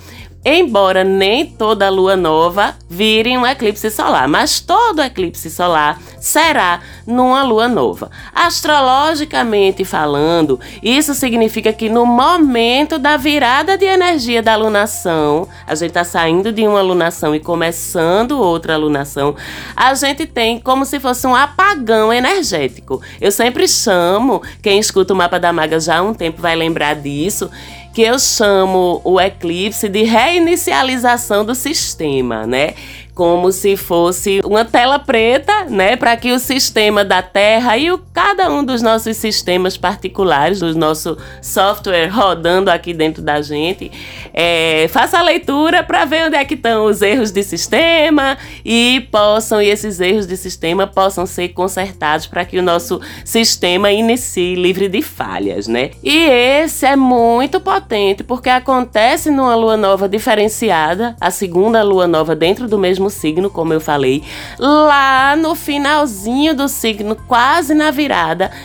Embora 0.48 1.02
nem 1.02 1.44
toda 1.44 1.90
lua 1.90 2.16
nova 2.16 2.76
vire 2.88 3.36
um 3.36 3.44
eclipse 3.44 3.90
solar, 3.90 4.28
mas 4.28 4.60
todo 4.60 5.02
eclipse 5.02 5.50
solar 5.50 6.00
será 6.20 6.78
numa 7.04 7.42
lua 7.42 7.66
nova. 7.66 8.12
Astrologicamente 8.32 9.84
falando, 9.84 10.60
isso 10.80 11.14
significa 11.14 11.72
que 11.72 11.88
no 11.88 12.06
momento 12.06 12.96
da 12.96 13.16
virada 13.16 13.76
de 13.76 13.86
energia 13.86 14.40
da 14.40 14.54
lunação, 14.54 15.48
a 15.66 15.74
gente 15.74 15.88
está 15.88 16.04
saindo 16.04 16.52
de 16.52 16.64
uma 16.64 16.80
lunação 16.80 17.34
e 17.34 17.40
começando 17.40 18.38
outra 18.40 18.76
lunação, 18.76 19.34
a 19.74 19.94
gente 19.94 20.26
tem 20.26 20.60
como 20.60 20.84
se 20.84 21.00
fosse 21.00 21.26
um 21.26 21.34
apagão 21.34 22.12
energético. 22.12 23.02
Eu 23.20 23.32
sempre 23.32 23.66
chamo, 23.66 24.40
quem 24.62 24.78
escuta 24.78 25.12
o 25.12 25.16
mapa 25.16 25.40
da 25.40 25.52
maga 25.52 25.80
já 25.80 25.98
há 25.98 26.02
um 26.02 26.14
tempo 26.14 26.40
vai 26.40 26.54
lembrar 26.54 26.94
disso 26.94 27.50
que 27.96 28.02
eu 28.02 28.18
chamo 28.18 29.00
o 29.04 29.18
eclipse 29.18 29.88
de 29.88 30.02
reinicialização 30.02 31.46
do 31.46 31.54
sistema, 31.54 32.46
né? 32.46 32.74
como 33.14 33.50
se 33.50 33.74
fosse 33.74 34.42
uma 34.44 34.66
tela 34.66 34.98
preta, 34.98 35.64
né, 35.64 35.96
para 35.96 36.14
que 36.18 36.30
o 36.32 36.38
sistema 36.38 37.02
da 37.02 37.22
Terra 37.22 37.78
e 37.78 37.90
o, 37.90 37.96
cada 38.16 38.50
um 38.50 38.64
dos 38.64 38.80
nossos 38.80 39.14
sistemas 39.18 39.76
particulares, 39.76 40.60
do 40.60 40.74
nosso 40.74 41.18
software 41.42 42.08
rodando 42.08 42.70
aqui 42.70 42.94
dentro 42.94 43.22
da 43.22 43.42
gente, 43.42 43.92
é, 44.32 44.88
faça 44.88 45.18
a 45.18 45.22
leitura 45.22 45.82
para 45.82 46.06
ver 46.06 46.26
onde 46.26 46.34
é 46.34 46.42
que 46.42 46.54
estão 46.54 46.86
os 46.86 47.02
erros 47.02 47.30
de 47.30 47.42
sistema 47.42 48.38
e 48.64 49.06
possam 49.12 49.60
e 49.60 49.68
esses 49.68 50.00
erros 50.00 50.26
de 50.26 50.34
sistema 50.34 50.86
possam 50.86 51.26
ser 51.26 51.50
consertados 51.50 52.26
para 52.26 52.42
que 52.46 52.58
o 52.58 52.62
nosso 52.62 53.02
sistema 53.22 53.92
inicie 53.92 54.54
livre 54.54 54.88
de 54.88 55.02
falhas, 55.02 55.68
né? 55.68 55.90
E 56.02 56.16
esse 56.16 56.86
é 56.86 56.96
muito 56.96 57.60
potente 57.60 58.24
porque 58.24 58.48
acontece 58.48 59.30
numa 59.30 59.54
lua 59.54 59.76
nova 59.76 60.08
diferenciada, 60.08 61.14
a 61.20 61.30
segunda 61.30 61.82
lua 61.82 62.06
nova 62.06 62.34
dentro 62.34 62.66
do 62.66 62.78
mesmo 62.78 63.10
signo, 63.10 63.50
como 63.50 63.74
eu 63.74 63.80
falei, 63.80 64.22
lá 64.58 65.36
no 65.36 65.54
finalzinho 65.54 66.54
do 66.56 66.66
signo, 66.66 67.14
quase 67.14 67.74
na 67.74 67.90
virada 67.90 68.05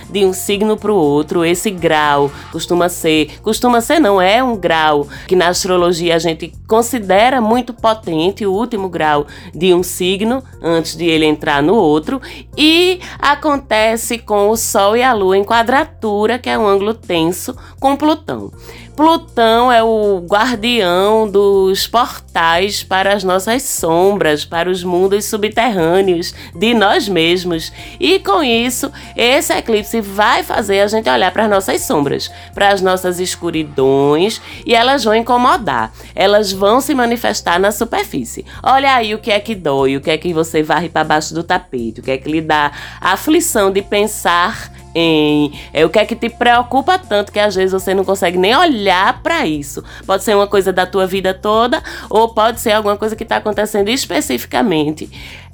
de 0.09 0.25
um 0.25 0.33
signo 0.33 0.77
para 0.77 0.91
o 0.91 0.95
outro. 0.95 1.43
Esse 1.45 1.69
grau 1.69 2.31
costuma 2.51 2.89
ser, 2.89 3.39
costuma 3.41 3.81
ser 3.81 3.99
não, 3.99 4.21
é 4.21 4.43
um 4.43 4.55
grau 4.55 5.07
que 5.27 5.35
na 5.35 5.47
astrologia 5.47 6.15
a 6.15 6.19
gente 6.19 6.53
considera 6.67 7.41
muito 7.41 7.73
potente, 7.73 8.45
o 8.45 8.53
último 8.53 8.89
grau 8.89 9.25
de 9.53 9.73
um 9.73 9.83
signo 9.83 10.43
antes 10.61 10.95
de 10.95 11.05
ele 11.05 11.25
entrar 11.25 11.61
no 11.61 11.75
outro, 11.75 12.21
e 12.57 12.99
acontece 13.19 14.17
com 14.17 14.49
o 14.49 14.57
Sol 14.57 14.95
e 14.95 15.03
a 15.03 15.13
Lua 15.13 15.37
em 15.37 15.43
quadratura, 15.43 16.37
que 16.37 16.49
é 16.49 16.57
um 16.57 16.67
ângulo 16.67 16.93
tenso 16.93 17.55
com 17.79 17.95
Plutão. 17.95 18.51
Plutão 18.95 19.71
é 19.71 19.81
o 19.81 20.19
guardião 20.19 21.29
dos 21.29 21.87
portais 21.87 22.83
para 22.83 23.13
as 23.13 23.23
nossas 23.23 23.63
sombras, 23.63 24.43
para 24.43 24.69
os 24.69 24.83
mundos 24.83 25.25
subterrâneos 25.25 26.33
de 26.53 26.73
nós 26.73 27.07
mesmos. 27.07 27.71
E 27.99 28.19
com 28.19 28.43
isso, 28.43 28.91
esse 29.15 29.53
eclipse 29.53 30.01
vai 30.01 30.43
fazer 30.43 30.81
a 30.81 30.87
gente 30.87 31.09
olhar 31.09 31.31
para 31.31 31.45
as 31.45 31.49
nossas 31.49 31.81
sombras, 31.81 32.29
para 32.53 32.69
as 32.69 32.81
nossas 32.81 33.19
escuridões, 33.19 34.41
e 34.65 34.75
elas 34.75 35.03
vão 35.03 35.15
incomodar. 35.15 35.91
Elas 36.13 36.51
vão 36.51 36.81
se 36.81 36.93
manifestar 36.93 37.59
na 37.59 37.71
superfície. 37.71 38.45
Olha 38.61 38.93
aí 38.95 39.15
o 39.15 39.19
que 39.19 39.31
é 39.31 39.39
que 39.39 39.55
dói, 39.55 39.95
o 39.95 40.01
que 40.01 40.11
é 40.11 40.17
que 40.17 40.33
você 40.33 40.61
varre 40.61 40.89
para 40.89 41.05
baixo 41.05 41.33
do 41.33 41.43
tapete, 41.43 42.01
o 42.01 42.03
que 42.03 42.11
é 42.11 42.17
que 42.17 42.29
lhe 42.29 42.41
dá 42.41 42.71
aflição 42.99 43.71
de 43.71 43.81
pensar 43.81 44.80
em 44.93 45.51
é, 45.73 45.85
o 45.85 45.89
que 45.89 45.99
é 45.99 46.05
que 46.05 46.15
te 46.15 46.29
preocupa 46.29 46.97
tanto 46.97 47.31
que 47.31 47.39
às 47.39 47.55
vezes 47.55 47.71
você 47.71 47.93
não 47.93 48.03
consegue 48.03 48.37
nem 48.37 48.55
olhar 48.55 49.21
para 49.21 49.45
isso. 49.45 49.83
Pode 50.05 50.23
ser 50.23 50.35
uma 50.35 50.47
coisa 50.47 50.71
da 50.71 50.85
tua 50.85 51.07
vida 51.07 51.33
toda 51.33 51.81
ou 52.09 52.29
pode 52.29 52.59
ser 52.59 52.71
alguma 52.71 52.97
coisa 52.97 53.15
que 53.15 53.23
está 53.23 53.37
acontecendo 53.37 53.89
especificamente 53.89 55.09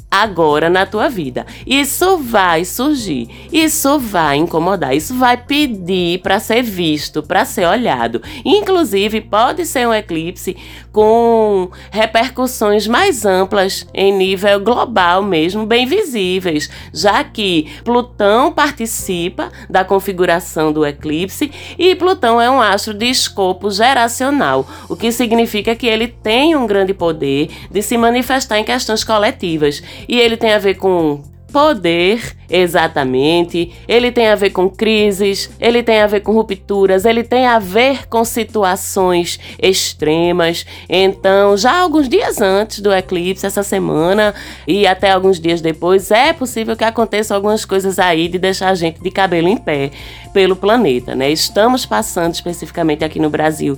agora 0.09 0.69
na 0.69 0.85
tua 0.85 1.09
vida. 1.09 1.45
Isso 1.65 2.17
vai 2.17 2.63
surgir, 2.63 3.29
isso 3.51 3.99
vai 3.99 4.37
incomodar, 4.37 4.95
isso 4.95 5.13
vai 5.15 5.37
pedir 5.37 6.21
para 6.21 6.39
ser 6.39 6.63
visto, 6.63 7.21
para 7.21 7.45
ser 7.45 7.67
olhado. 7.67 8.21
Inclusive, 8.43 9.21
pode 9.21 9.65
ser 9.65 9.87
um 9.87 9.93
eclipse 9.93 10.55
com 10.97 11.69
repercussões 11.91 12.87
mais 12.87 13.23
amplas 13.23 13.85
em 13.93 14.11
nível 14.11 14.59
global 14.59 15.21
mesmo, 15.21 15.63
bem 15.63 15.85
visíveis, 15.85 16.71
já 16.91 17.23
que 17.23 17.67
Plutão 17.83 18.51
participa 18.51 19.51
da 19.69 19.85
configuração 19.85 20.73
do 20.73 20.83
eclipse 20.83 21.51
e 21.77 21.93
Plutão 21.93 22.41
é 22.41 22.49
um 22.49 22.59
astro 22.59 22.95
de 22.95 23.05
escopo 23.05 23.69
geracional, 23.69 24.67
o 24.89 24.95
que 24.95 25.11
significa 25.11 25.75
que 25.75 25.85
ele 25.85 26.07
tem 26.07 26.55
um 26.55 26.65
grande 26.65 26.95
poder 26.95 27.51
de 27.69 27.83
se 27.83 27.95
manifestar 27.95 28.57
em 28.57 28.63
questões 28.63 29.03
coletivas. 29.03 29.83
E 30.09 30.19
ele 30.19 30.35
tem 30.35 30.51
a 30.51 30.57
ver 30.57 30.77
com 30.77 31.21
poder, 31.51 32.35
exatamente. 32.49 33.73
Ele 33.87 34.11
tem 34.11 34.27
a 34.27 34.35
ver 34.35 34.51
com 34.51 34.69
crises, 34.69 35.49
ele 35.59 35.81
tem 35.81 36.01
a 36.01 36.07
ver 36.07 36.21
com 36.21 36.33
rupturas, 36.33 37.05
ele 37.05 37.23
tem 37.23 37.45
a 37.45 37.59
ver 37.59 38.07
com 38.07 38.23
situações 38.23 39.39
extremas. 39.61 40.65
Então, 40.89 41.57
já 41.57 41.79
alguns 41.79 42.07
dias 42.07 42.41
antes 42.41 42.79
do 42.79 42.93
eclipse, 42.93 43.45
essa 43.45 43.63
semana 43.63 44.33
e 44.67 44.85
até 44.85 45.11
alguns 45.11 45.39
dias 45.39 45.61
depois, 45.61 46.11
é 46.11 46.33
possível 46.33 46.75
que 46.75 46.83
aconteça 46.83 47.33
algumas 47.33 47.65
coisas 47.65 47.99
aí 47.99 48.27
de 48.27 48.37
deixar 48.37 48.69
a 48.69 48.75
gente 48.75 49.01
de 49.01 49.09
cabelo 49.09 49.47
em 49.47 49.57
pé 49.57 49.91
pelo 50.33 50.55
planeta, 50.55 51.15
né? 51.15 51.31
Estamos 51.31 51.85
passando 51.85 52.33
especificamente 52.33 53.03
aqui 53.03 53.19
no 53.19 53.29
Brasil 53.29 53.77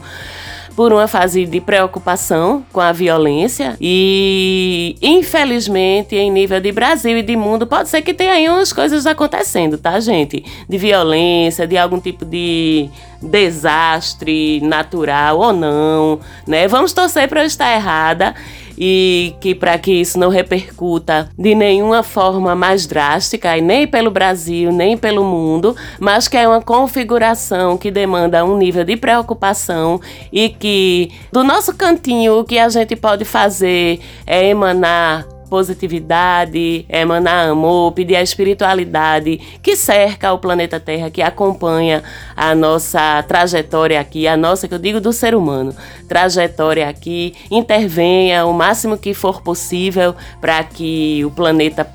por 0.75 0.93
uma 0.93 1.07
fase 1.07 1.45
de 1.45 1.59
preocupação 1.59 2.65
com 2.71 2.79
a 2.79 2.91
violência 2.91 3.77
e, 3.79 4.95
infelizmente, 5.01 6.15
em 6.15 6.31
nível 6.31 6.59
de 6.59 6.71
Brasil 6.71 7.17
e 7.17 7.23
de 7.23 7.35
mundo, 7.35 7.67
pode 7.67 7.89
ser 7.89 8.01
que 8.01 8.13
tenha 8.13 8.33
aí 8.33 8.49
umas 8.49 8.71
coisas 8.71 9.05
acontecendo, 9.05 9.77
tá, 9.77 9.99
gente? 9.99 10.43
De 10.67 10.77
violência, 10.77 11.67
de 11.67 11.77
algum 11.77 11.99
tipo 11.99 12.25
de 12.25 12.89
desastre 13.21 14.61
natural 14.61 15.39
ou 15.39 15.53
não, 15.53 16.19
né? 16.47 16.67
Vamos 16.67 16.93
torcer 16.93 17.27
para 17.27 17.41
eu 17.41 17.45
estar 17.45 17.73
errada 17.73 18.33
e 18.79 19.35
que 19.41 19.53
para 19.53 19.77
que 19.77 19.91
isso 19.91 20.17
não 20.17 20.29
repercuta 20.29 21.29
de 21.37 21.53
nenhuma 21.53 22.01
forma 22.01 22.55
mais 22.55 22.87
drástica, 22.87 23.57
e 23.57 23.61
nem 23.61 23.85
pelo 23.85 24.09
Brasil, 24.09 24.71
nem 24.71 24.95
pelo 24.95 25.23
mundo, 25.23 25.75
mas 25.99 26.27
que 26.27 26.37
é 26.37 26.47
uma 26.47 26.61
configuração 26.61 27.77
que 27.77 27.91
demanda 27.91 28.45
um 28.45 28.57
nível 28.57 28.85
de 28.85 28.95
preocupação 28.95 29.99
e 30.31 30.47
que 30.47 31.11
do 31.31 31.43
nosso 31.43 31.75
cantinho 31.75 32.39
o 32.39 32.43
que 32.45 32.57
a 32.57 32.69
gente 32.69 32.95
pode 32.95 33.25
fazer 33.25 33.99
é 34.25 34.47
emanar 34.47 35.25
positividade, 35.49 36.85
emanar 36.87 37.49
amor, 37.49 37.91
pedir 37.93 38.15
a 38.15 38.21
espiritualidade 38.21 39.37
que 39.61 39.75
cerca 39.75 40.31
o 40.31 40.37
planeta 40.37 40.79
Terra, 40.79 41.09
que 41.09 41.21
acompanha 41.21 42.03
a 42.35 42.53
nossa 42.53 43.23
trajetória 43.23 43.99
aqui, 43.99 44.27
a 44.27 44.37
nossa, 44.37 44.67
que 44.67 44.73
eu 44.73 44.79
digo 44.79 45.01
do 45.01 45.11
ser 45.11 45.33
humano, 45.33 45.75
trajetória 46.07 46.87
aqui, 46.87 47.33
intervenha 47.49 48.45
o 48.45 48.53
máximo 48.53 48.97
que 48.97 49.13
for 49.13 49.41
possível 49.41 50.15
para 50.39 50.63
que 50.63 51.23
o 51.25 51.31
planeta 51.31 51.91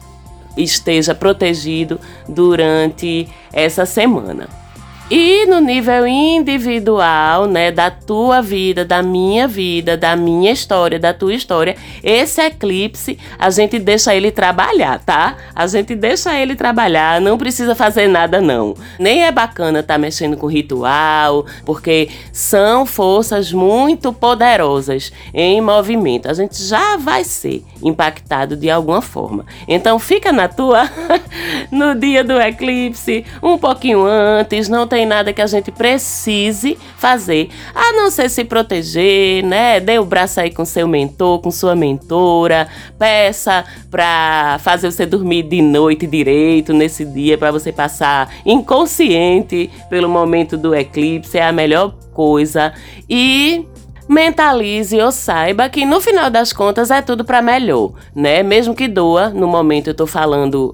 esteja 0.56 1.14
protegido 1.14 2.00
durante 2.28 3.28
essa 3.52 3.86
semana. 3.86 4.63
E 5.10 5.44
no 5.44 5.60
nível 5.60 6.06
individual, 6.06 7.46
né, 7.46 7.70
da 7.70 7.90
tua 7.90 8.40
vida, 8.40 8.86
da 8.86 9.02
minha 9.02 9.46
vida, 9.46 9.98
da 9.98 10.16
minha 10.16 10.50
história, 10.50 10.98
da 10.98 11.12
tua 11.12 11.34
história, 11.34 11.76
esse 12.02 12.40
eclipse, 12.40 13.18
a 13.38 13.50
gente 13.50 13.78
deixa 13.78 14.14
ele 14.14 14.30
trabalhar, 14.30 14.98
tá? 15.00 15.36
A 15.54 15.66
gente 15.66 15.94
deixa 15.94 16.34
ele 16.34 16.56
trabalhar, 16.56 17.20
não 17.20 17.36
precisa 17.36 17.74
fazer 17.74 18.08
nada 18.08 18.40
não. 18.40 18.74
Nem 18.98 19.24
é 19.24 19.30
bacana 19.30 19.80
estar 19.80 19.94
tá 19.94 19.98
mexendo 19.98 20.38
com 20.38 20.46
ritual, 20.46 21.44
porque 21.66 22.08
são 22.32 22.86
forças 22.86 23.52
muito 23.52 24.10
poderosas 24.10 25.12
em 25.34 25.60
movimento. 25.60 26.30
A 26.30 26.32
gente 26.32 26.64
já 26.64 26.96
vai 26.96 27.24
ser 27.24 27.62
impactado 27.82 28.56
de 28.56 28.70
alguma 28.70 29.02
forma. 29.02 29.44
Então 29.68 29.98
fica 29.98 30.32
na 30.32 30.48
tua 30.48 30.88
no 31.70 31.94
dia 31.94 32.24
do 32.24 32.40
eclipse, 32.40 33.22
um 33.42 33.58
pouquinho 33.58 34.02
antes, 34.02 34.66
não 34.66 34.93
tem 34.94 35.04
nada 35.04 35.32
que 35.32 35.42
a 35.42 35.46
gente 35.48 35.72
precise 35.72 36.78
fazer, 36.96 37.48
a 37.74 37.92
não 37.94 38.12
ser 38.12 38.30
se 38.30 38.44
proteger, 38.44 39.44
né? 39.44 39.80
Dê 39.80 39.98
o 39.98 40.04
braço 40.04 40.38
aí 40.38 40.52
com 40.52 40.64
seu 40.64 40.86
mentor, 40.86 41.40
com 41.40 41.50
sua 41.50 41.74
mentora, 41.74 42.68
peça 42.96 43.64
para 43.90 44.56
fazer 44.60 44.88
você 44.88 45.04
dormir 45.04 45.42
de 45.42 45.60
noite 45.60 46.06
direito 46.06 46.72
nesse 46.72 47.04
dia 47.04 47.36
para 47.36 47.50
você 47.50 47.72
passar 47.72 48.32
inconsciente 48.46 49.68
pelo 49.90 50.08
momento 50.08 50.56
do 50.56 50.72
eclipse, 50.72 51.38
é 51.38 51.42
a 51.42 51.50
melhor 51.50 51.96
coisa. 52.12 52.72
E 53.10 53.66
mentalize 54.08 54.96
ou 55.00 55.10
saiba 55.10 55.68
que 55.68 55.84
no 55.84 56.00
final 56.00 56.30
das 56.30 56.52
contas 56.52 56.92
é 56.92 57.02
tudo 57.02 57.24
para 57.24 57.42
melhor, 57.42 57.94
né? 58.14 58.44
Mesmo 58.44 58.76
que 58.76 58.86
doa, 58.86 59.30
no 59.30 59.48
momento 59.48 59.88
eu 59.88 59.94
tô 59.94 60.06
falando 60.06 60.72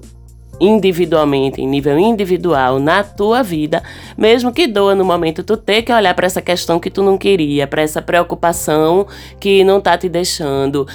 individualmente, 0.61 1.61
em 1.61 1.67
nível 1.67 1.97
individual, 1.99 2.79
na 2.79 3.03
tua 3.03 3.41
vida, 3.41 3.81
mesmo 4.17 4.53
que 4.53 4.67
doa 4.67 4.95
no 4.95 5.03
momento 5.03 5.43
tu 5.43 5.57
ter 5.57 5.81
que 5.81 5.91
olhar 5.91 6.13
para 6.13 6.27
essa 6.27 6.41
questão 6.41 6.79
que 6.79 6.91
tu 6.91 7.01
não 7.01 7.17
queria, 7.17 7.65
para 7.65 7.81
essa 7.81 8.01
preocupação 8.01 9.07
que 9.39 9.63
não 9.63 9.81
tá 9.81 9.97
te 9.97 10.07
deixando 10.07 10.87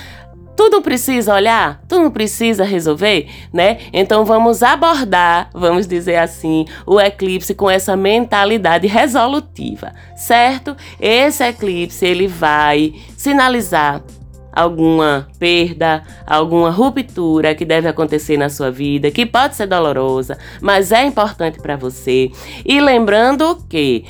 Tu 0.57 0.71
não 0.71 0.81
precisa 0.81 1.35
olhar, 1.35 1.83
tu 1.87 1.97
não 1.97 2.11
precisa 2.11 2.65
resolver, 2.65 3.29
né? 3.53 3.77
Então 3.93 4.25
vamos 4.25 4.63
abordar, 4.63 5.51
vamos 5.53 5.87
dizer 5.87 6.17
assim, 6.17 6.65
o 6.87 6.99
eclipse 6.99 7.55
com 7.55 7.69
essa 7.69 7.95
mentalidade 7.95 8.87
resolutiva, 8.87 9.93
certo? 10.17 10.75
Esse 10.99 11.45
eclipse 11.45 12.07
ele 12.07 12.27
vai 12.27 12.95
sinalizar 13.19 14.03
alguma 14.57 15.29
perda, 15.39 16.03
alguma 16.27 16.71
ruptura 16.71 17.55
que 17.55 17.65
deve 17.67 17.87
acontecer 17.87 18.39
na 18.39 18.49
sua 18.49 18.71
vida, 18.71 19.11
que 19.11 19.27
pode 19.27 19.55
ser 19.55 19.67
dolorosa, 19.67 20.39
mas 20.63 20.91
é 20.93 21.05
importante 21.05 21.61
para 21.61 21.77
você. 21.77 22.31
E 22.65 22.81
lembrando 22.81 23.63
que 23.69 24.07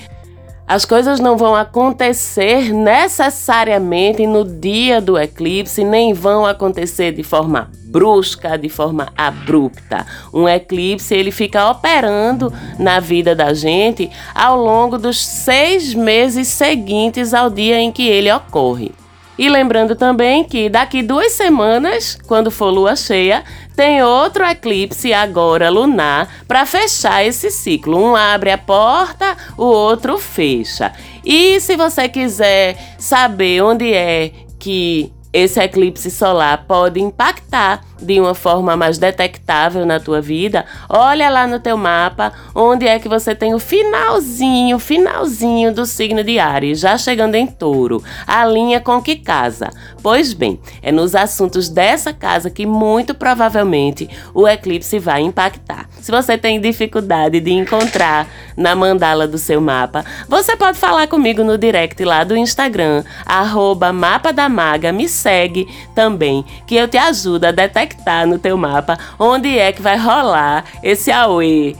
as 0.68 0.84
coisas 0.84 1.20
não 1.20 1.36
vão 1.36 1.54
acontecer 1.54 2.72
necessariamente 2.72 4.26
no 4.26 4.44
dia 4.44 5.00
do 5.00 5.16
eclipse, 5.16 5.84
nem 5.84 6.12
vão 6.12 6.44
acontecer 6.44 7.12
de 7.12 7.22
forma 7.22 7.70
brusca, 7.84 8.58
de 8.58 8.68
forma 8.68 9.08
abrupta. 9.16 10.04
Um 10.32 10.48
eclipse 10.48 11.14
ele 11.14 11.30
fica 11.30 11.70
operando 11.70 12.52
na 12.78 12.98
vida 12.98 13.34
da 13.34 13.54
gente 13.54 14.10
ao 14.34 14.56
longo 14.56 14.98
dos 14.98 15.24
seis 15.24 15.94
meses 15.94 16.48
seguintes 16.48 17.32
ao 17.32 17.48
dia 17.48 17.80
em 17.80 17.92
que 17.92 18.06
ele 18.08 18.30
ocorre. 18.32 18.92
E 19.38 19.48
lembrando 19.48 19.94
também 19.94 20.44
que 20.44 20.68
daqui 20.70 21.02
duas 21.02 21.32
semanas, 21.32 22.18
quando 22.26 22.50
for 22.50 22.70
lua 22.70 22.96
cheia, 22.96 23.44
tem 23.76 24.02
outro 24.02 24.44
eclipse 24.44 25.12
agora 25.12 25.68
lunar 25.68 26.28
para 26.48 26.64
fechar 26.64 27.24
esse 27.24 27.50
ciclo. 27.50 27.98
Um 27.98 28.16
abre 28.16 28.50
a 28.50 28.58
porta, 28.58 29.36
o 29.58 29.64
outro 29.64 30.18
fecha. 30.18 30.92
E 31.24 31.60
se 31.60 31.76
você 31.76 32.08
quiser 32.08 32.96
saber 32.98 33.62
onde 33.62 33.92
é 33.92 34.32
que 34.58 35.12
esse 35.32 35.60
eclipse 35.60 36.10
solar 36.10 36.64
pode 36.66 36.98
impactar 36.98 37.84
de 38.00 38.20
uma 38.20 38.34
forma 38.34 38.76
mais 38.76 38.98
detectável 38.98 39.86
na 39.86 39.98
tua 39.98 40.20
vida, 40.20 40.64
olha 40.88 41.28
lá 41.30 41.46
no 41.46 41.58
teu 41.58 41.76
mapa 41.76 42.32
onde 42.54 42.86
é 42.86 42.98
que 42.98 43.08
você 43.08 43.34
tem 43.34 43.54
o 43.54 43.58
finalzinho, 43.58 44.78
finalzinho 44.78 45.72
do 45.72 45.86
signo 45.86 46.22
de 46.22 46.38
Ares, 46.38 46.80
já 46.80 46.98
chegando 46.98 47.34
em 47.34 47.46
Touro. 47.46 48.02
A 48.26 48.44
linha 48.44 48.80
com 48.80 49.00
que 49.00 49.16
casa? 49.16 49.70
Pois 50.02 50.32
bem, 50.32 50.60
é 50.82 50.92
nos 50.92 51.14
assuntos 51.14 51.68
dessa 51.68 52.12
casa 52.12 52.50
que 52.50 52.66
muito 52.66 53.14
provavelmente 53.14 54.08
o 54.34 54.46
eclipse 54.46 54.98
vai 54.98 55.22
impactar. 55.22 55.88
Se 56.00 56.10
você 56.10 56.36
tem 56.36 56.60
dificuldade 56.60 57.40
de 57.40 57.50
encontrar 57.50 58.28
na 58.56 58.74
mandala 58.74 59.26
do 59.26 59.38
seu 59.38 59.60
mapa, 59.60 60.04
você 60.28 60.54
pode 60.56 60.78
falar 60.78 61.06
comigo 61.08 61.42
no 61.42 61.58
direct 61.58 62.04
lá 62.04 62.24
do 62.24 62.36
Instagram, 62.36 63.04
arroba 63.24 63.92
mapa 63.92 64.32
da 64.32 64.48
maga, 64.48 64.92
me 64.92 65.08
segue 65.08 65.66
também, 65.94 66.44
que 66.66 66.76
eu 66.76 66.86
te 66.86 66.96
ajudo 66.96 67.46
a 67.46 67.50
detectar 67.50 67.85
no 68.26 68.38
teu 68.38 68.56
mapa 68.56 68.98
onde 69.18 69.58
é 69.58 69.72
que 69.72 69.82
vai 69.82 69.96
rolar 69.96 70.64
esse 70.82 71.10
Aue 71.10 71.76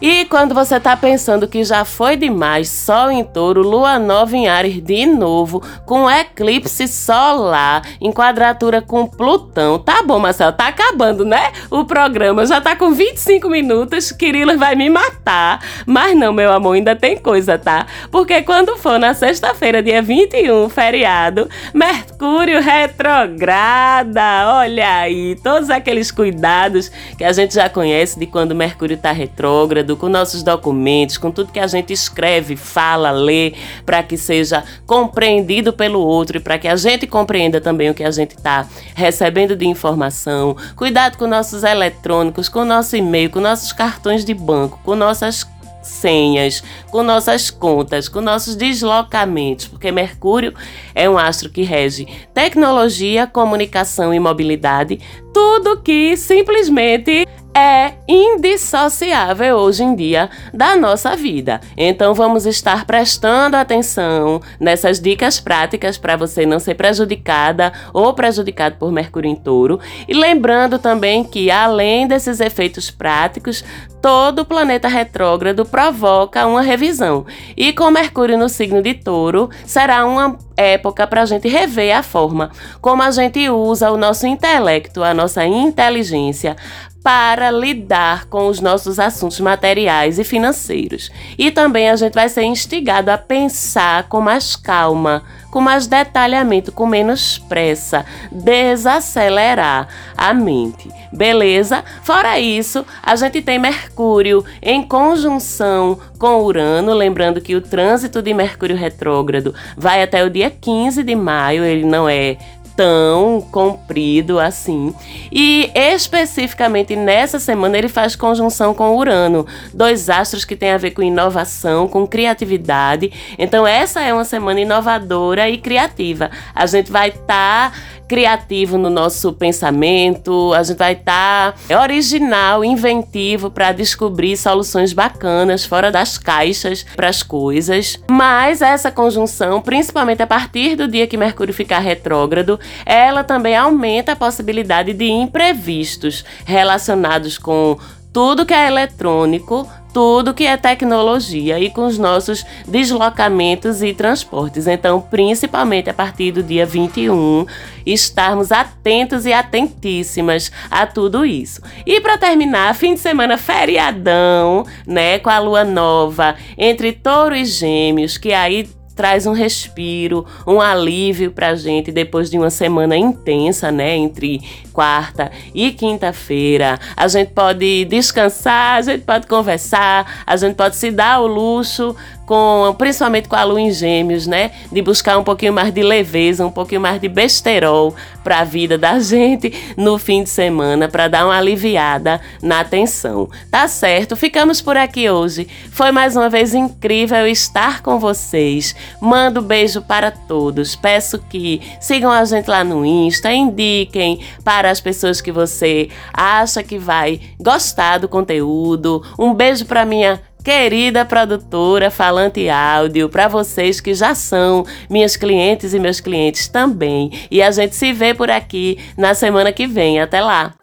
e 0.00 0.24
quando 0.24 0.54
você 0.54 0.76
está 0.76 0.96
pensando 0.96 1.46
que 1.46 1.62
já 1.62 1.84
foi 1.84 2.16
demais, 2.16 2.68
Sol 2.70 3.10
em 3.10 3.22
touro, 3.22 3.60
Lua 3.60 3.98
nova 3.98 4.34
em 4.34 4.48
Ares 4.48 4.82
de 4.82 5.04
novo, 5.04 5.62
com 5.84 6.10
eclipse 6.10 6.88
solar, 6.88 7.82
em 8.00 8.10
quadratura 8.10 8.80
com 8.80 9.06
Plutão. 9.06 9.78
Tá 9.78 10.02
bom, 10.02 10.18
Marcelo, 10.18 10.52
tá 10.52 10.68
acabando, 10.68 11.24
né? 11.24 11.52
O 11.70 11.84
programa 11.84 12.46
já 12.46 12.60
tá 12.60 12.74
com 12.74 12.92
25 12.92 13.48
minutos, 13.50 14.10
Kirilo 14.10 14.56
vai 14.56 14.74
me 14.74 14.88
matar. 14.88 15.62
Mas 15.84 16.16
não, 16.16 16.32
meu 16.32 16.50
amor, 16.50 16.76
ainda 16.76 16.96
tem 16.96 17.18
coisa, 17.18 17.58
tá? 17.58 17.86
Porque 18.10 18.40
quando 18.42 18.78
for 18.78 18.98
na 18.98 19.12
sexta-feira, 19.12 19.82
dia 19.82 20.00
21, 20.00 20.68
feriado, 20.70 21.48
Mercúrio 21.74 22.60
retrograda. 22.62 24.54
Olha 24.54 25.00
aí, 25.00 25.36
todos 25.42 25.68
aqueles 25.68 26.10
cuidados 26.10 26.90
que 27.18 27.24
a 27.24 27.32
gente 27.32 27.54
já 27.54 27.68
conhece 27.68 28.18
de 28.18 28.26
quando 28.26 28.54
Mercúrio 28.54 28.96
tá 28.96 29.12
retrógrado 29.12 29.89
com 29.96 30.08
nossos 30.08 30.42
documentos, 30.42 31.18
com 31.18 31.30
tudo 31.30 31.52
que 31.52 31.60
a 31.60 31.66
gente 31.66 31.92
escreve, 31.92 32.56
fala, 32.56 33.10
lê, 33.10 33.54
para 33.84 34.02
que 34.02 34.16
seja 34.16 34.64
compreendido 34.86 35.72
pelo 35.72 36.00
outro 36.00 36.36
e 36.36 36.40
para 36.40 36.58
que 36.58 36.68
a 36.68 36.76
gente 36.76 37.06
compreenda 37.06 37.60
também 37.60 37.90
o 37.90 37.94
que 37.94 38.04
a 38.04 38.10
gente 38.10 38.36
está 38.36 38.66
recebendo 38.94 39.56
de 39.56 39.66
informação. 39.66 40.56
Cuidado 40.76 41.16
com 41.16 41.26
nossos 41.26 41.62
eletrônicos, 41.62 42.48
com 42.48 42.64
nosso 42.64 42.96
e-mail, 42.96 43.30
com 43.30 43.40
nossos 43.40 43.72
cartões 43.72 44.24
de 44.24 44.34
banco, 44.34 44.78
com 44.84 44.94
nossas 44.94 45.46
senhas, 45.82 46.62
com 46.90 47.02
nossas 47.02 47.50
contas, 47.50 48.08
com 48.08 48.20
nossos 48.20 48.56
deslocamentos, 48.56 49.66
porque 49.66 49.90
Mercúrio 49.90 50.54
é 50.94 51.08
um 51.08 51.18
astro 51.18 51.50
que 51.50 51.62
rege 51.62 52.06
tecnologia, 52.34 53.26
comunicação 53.26 54.12
e 54.12 54.20
mobilidade, 54.20 55.00
tudo 55.32 55.80
que 55.80 56.16
simplesmente 56.16 57.26
é 57.54 57.94
indissociável 58.06 59.56
hoje 59.56 59.82
em 59.82 59.94
dia 59.94 60.30
da 60.52 60.76
nossa 60.76 61.16
vida. 61.16 61.60
Então 61.76 62.14
vamos 62.14 62.46
estar 62.46 62.84
prestando 62.84 63.56
atenção 63.56 64.40
nessas 64.58 65.00
dicas 65.00 65.40
práticas 65.40 65.98
para 65.98 66.16
você 66.16 66.46
não 66.46 66.58
ser 66.58 66.74
prejudicada 66.74 67.72
ou 67.92 68.12
prejudicado 68.14 68.76
por 68.76 68.92
Mercúrio 68.92 69.30
em 69.30 69.36
Touro. 69.36 69.80
E 70.08 70.14
lembrando 70.14 70.78
também 70.78 71.24
que 71.24 71.50
além 71.50 72.06
desses 72.06 72.40
efeitos 72.40 72.90
práticos, 72.90 73.64
todo 74.00 74.44
planeta 74.44 74.88
retrógrado 74.88 75.64
provoca 75.64 76.46
uma 76.46 76.62
revisão. 76.62 77.26
E 77.56 77.72
com 77.72 77.90
Mercúrio 77.90 78.38
no 78.38 78.48
signo 78.48 78.82
de 78.82 78.94
Touro, 78.94 79.50
será 79.66 80.06
uma 80.06 80.38
época 80.56 81.06
para 81.06 81.22
a 81.22 81.26
gente 81.26 81.48
rever 81.48 81.96
a 81.96 82.02
forma 82.02 82.50
como 82.82 83.02
a 83.02 83.10
gente 83.10 83.48
usa 83.48 83.90
o 83.90 83.96
nosso 83.96 84.26
intelecto, 84.26 85.02
a 85.02 85.14
nossa 85.14 85.46
inteligência 85.46 86.56
para 87.02 87.50
lidar 87.50 88.26
com 88.26 88.46
os 88.46 88.60
nossos 88.60 88.98
assuntos 88.98 89.40
materiais 89.40 90.18
e 90.18 90.24
financeiros. 90.24 91.10
E 91.38 91.50
também 91.50 91.88
a 91.88 91.96
gente 91.96 92.14
vai 92.14 92.28
ser 92.28 92.42
instigado 92.42 93.10
a 93.10 93.18
pensar 93.18 94.04
com 94.08 94.20
mais 94.20 94.54
calma, 94.54 95.22
com 95.50 95.60
mais 95.60 95.86
detalhamento, 95.86 96.70
com 96.70 96.86
menos 96.86 97.38
pressa, 97.38 98.04
desacelerar 98.30 99.88
a 100.16 100.34
mente. 100.34 100.90
Beleza? 101.12 101.82
Fora 102.02 102.38
isso, 102.38 102.84
a 103.02 103.16
gente 103.16 103.42
tem 103.42 103.58
Mercúrio 103.58 104.44
em 104.62 104.82
conjunção 104.82 105.98
com 106.18 106.42
Urano, 106.42 106.92
lembrando 106.92 107.40
que 107.40 107.56
o 107.56 107.60
trânsito 107.60 108.22
de 108.22 108.32
Mercúrio 108.32 108.76
retrógrado 108.76 109.54
vai 109.76 110.02
até 110.02 110.24
o 110.24 110.30
dia 110.30 110.50
15 110.50 111.02
de 111.02 111.16
maio, 111.16 111.64
ele 111.64 111.84
não 111.84 112.08
é 112.08 112.36
tão 112.76 113.40
comprido 113.40 114.38
assim. 114.38 114.94
E 115.30 115.70
especificamente 115.74 116.96
nessa 116.96 117.38
semana 117.38 117.76
ele 117.76 117.88
faz 117.88 118.16
conjunção 118.16 118.74
com 118.74 118.96
Urano, 118.96 119.46
dois 119.72 120.08
astros 120.08 120.44
que 120.44 120.56
têm 120.56 120.70
a 120.70 120.78
ver 120.78 120.92
com 120.92 121.02
inovação, 121.02 121.88
com 121.88 122.06
criatividade. 122.06 123.12
Então 123.38 123.66
essa 123.66 124.00
é 124.00 124.12
uma 124.12 124.24
semana 124.24 124.60
inovadora 124.60 125.48
e 125.48 125.58
criativa. 125.58 126.30
A 126.54 126.66
gente 126.66 126.90
vai 126.90 127.08
estar 127.08 127.70
tá 127.70 127.72
criativo 128.10 128.76
no 128.76 128.90
nosso 128.90 129.32
pensamento, 129.32 130.52
a 130.52 130.64
gente 130.64 130.78
vai 130.78 130.94
estar 130.94 131.54
tá 131.68 131.80
original, 131.80 132.64
inventivo 132.64 133.52
para 133.52 133.70
descobrir 133.70 134.36
soluções 134.36 134.92
bacanas 134.92 135.64
fora 135.64 135.92
das 135.92 136.18
caixas 136.18 136.84
para 136.96 137.08
as 137.08 137.22
coisas. 137.22 138.02
Mas 138.10 138.62
essa 138.62 138.90
conjunção, 138.90 139.62
principalmente 139.62 140.24
a 140.24 140.26
partir 140.26 140.74
do 140.74 140.88
dia 140.88 141.06
que 141.06 141.16
Mercúrio 141.16 141.54
ficar 141.54 141.78
retrógrado, 141.78 142.58
ela 142.84 143.22
também 143.22 143.54
aumenta 143.54 144.10
a 144.10 144.16
possibilidade 144.16 144.92
de 144.92 145.08
imprevistos 145.08 146.24
relacionados 146.44 147.38
com 147.38 147.78
tudo 148.12 148.44
que 148.44 148.52
é 148.52 148.66
eletrônico, 148.66 149.68
tudo 149.92 150.34
que 150.34 150.44
é 150.44 150.56
tecnologia 150.56 151.58
e 151.58 151.70
com 151.70 151.86
os 151.86 151.98
nossos 151.98 152.44
deslocamentos 152.66 153.82
e 153.82 153.92
transportes. 153.92 154.66
Então, 154.66 155.00
principalmente 155.00 155.90
a 155.90 155.94
partir 155.94 156.32
do 156.32 156.42
dia 156.42 156.64
21, 156.64 157.46
estarmos 157.84 158.52
atentos 158.52 159.26
e 159.26 159.32
atentíssimas 159.32 160.50
a 160.70 160.86
tudo 160.86 161.24
isso. 161.24 161.60
E 161.86 162.00
para 162.00 162.18
terminar, 162.18 162.74
fim 162.74 162.94
de 162.94 163.00
semana 163.00 163.36
feriadão, 163.36 164.64
né, 164.86 165.18
com 165.18 165.30
a 165.30 165.38
lua 165.38 165.64
nova 165.64 166.34
entre 166.56 166.92
Touro 166.92 167.34
e 167.34 167.44
Gêmeos, 167.44 168.16
que 168.16 168.32
aí 168.32 168.68
traz 169.00 169.26
um 169.26 169.32
respiro, 169.32 170.26
um 170.46 170.60
alívio 170.60 171.32
pra 171.32 171.54
gente 171.54 171.90
depois 171.90 172.28
de 172.28 172.36
uma 172.36 172.50
semana 172.50 172.94
intensa, 172.98 173.72
né? 173.72 173.96
Entre 173.96 174.42
quarta 174.74 175.32
e 175.54 175.72
quinta-feira. 175.72 176.78
A 176.94 177.08
gente 177.08 177.30
pode 177.32 177.86
descansar, 177.86 178.76
a 178.76 178.82
gente 178.82 179.00
pode 179.04 179.26
conversar, 179.26 180.22
a 180.26 180.36
gente 180.36 180.54
pode 180.54 180.76
se 180.76 180.90
dar 180.90 181.18
o 181.20 181.26
luxo 181.26 181.96
com, 182.30 182.72
principalmente 182.78 183.28
com 183.28 183.34
a 183.34 183.42
lua 183.42 183.60
em 183.60 183.72
gêmeos, 183.72 184.24
né? 184.24 184.52
De 184.70 184.80
buscar 184.80 185.18
um 185.18 185.24
pouquinho 185.24 185.52
mais 185.52 185.74
de 185.74 185.82
leveza, 185.82 186.46
um 186.46 186.50
pouquinho 186.50 186.80
mais 186.80 187.00
de 187.00 187.08
besterol 187.08 187.92
para 188.22 188.38
a 188.38 188.44
vida 188.44 188.78
da 188.78 189.00
gente 189.02 189.52
no 189.76 189.98
fim 189.98 190.22
de 190.22 190.30
semana, 190.30 190.88
para 190.88 191.08
dar 191.08 191.24
uma 191.24 191.36
aliviada 191.36 192.20
na 192.40 192.62
tensão. 192.62 193.28
Tá 193.50 193.66
certo? 193.66 194.14
Ficamos 194.14 194.60
por 194.60 194.76
aqui 194.76 195.10
hoje. 195.10 195.48
Foi 195.72 195.90
mais 195.90 196.14
uma 196.14 196.28
vez 196.28 196.54
incrível 196.54 197.26
estar 197.26 197.82
com 197.82 197.98
vocês. 197.98 198.76
Mando 199.00 199.42
beijo 199.42 199.82
para 199.82 200.12
todos. 200.12 200.76
Peço 200.76 201.18
que 201.18 201.60
sigam 201.80 202.12
a 202.12 202.24
gente 202.24 202.46
lá 202.46 202.62
no 202.62 202.86
Insta, 202.86 203.32
indiquem 203.32 204.20
para 204.44 204.70
as 204.70 204.80
pessoas 204.80 205.20
que 205.20 205.32
você 205.32 205.88
acha 206.12 206.62
que 206.62 206.78
vai 206.78 207.20
gostar 207.40 207.98
do 207.98 208.08
conteúdo. 208.08 209.02
Um 209.18 209.34
beijo 209.34 209.66
para 209.66 209.84
minha 209.84 210.20
querida 210.42 211.04
produtora 211.04 211.90
Falante 211.90 212.48
Áudio, 212.48 213.08
para 213.08 213.28
vocês 213.28 213.80
que 213.80 213.94
já 213.94 214.14
são 214.14 214.64
minhas 214.88 215.16
clientes 215.16 215.74
e 215.74 215.78
meus 215.78 216.00
clientes 216.00 216.48
também. 216.48 217.10
E 217.30 217.42
a 217.42 217.50
gente 217.50 217.74
se 217.74 217.92
vê 217.92 218.14
por 218.14 218.30
aqui 218.30 218.78
na 218.96 219.14
semana 219.14 219.52
que 219.52 219.66
vem. 219.66 220.00
Até 220.00 220.20
lá! 220.20 220.54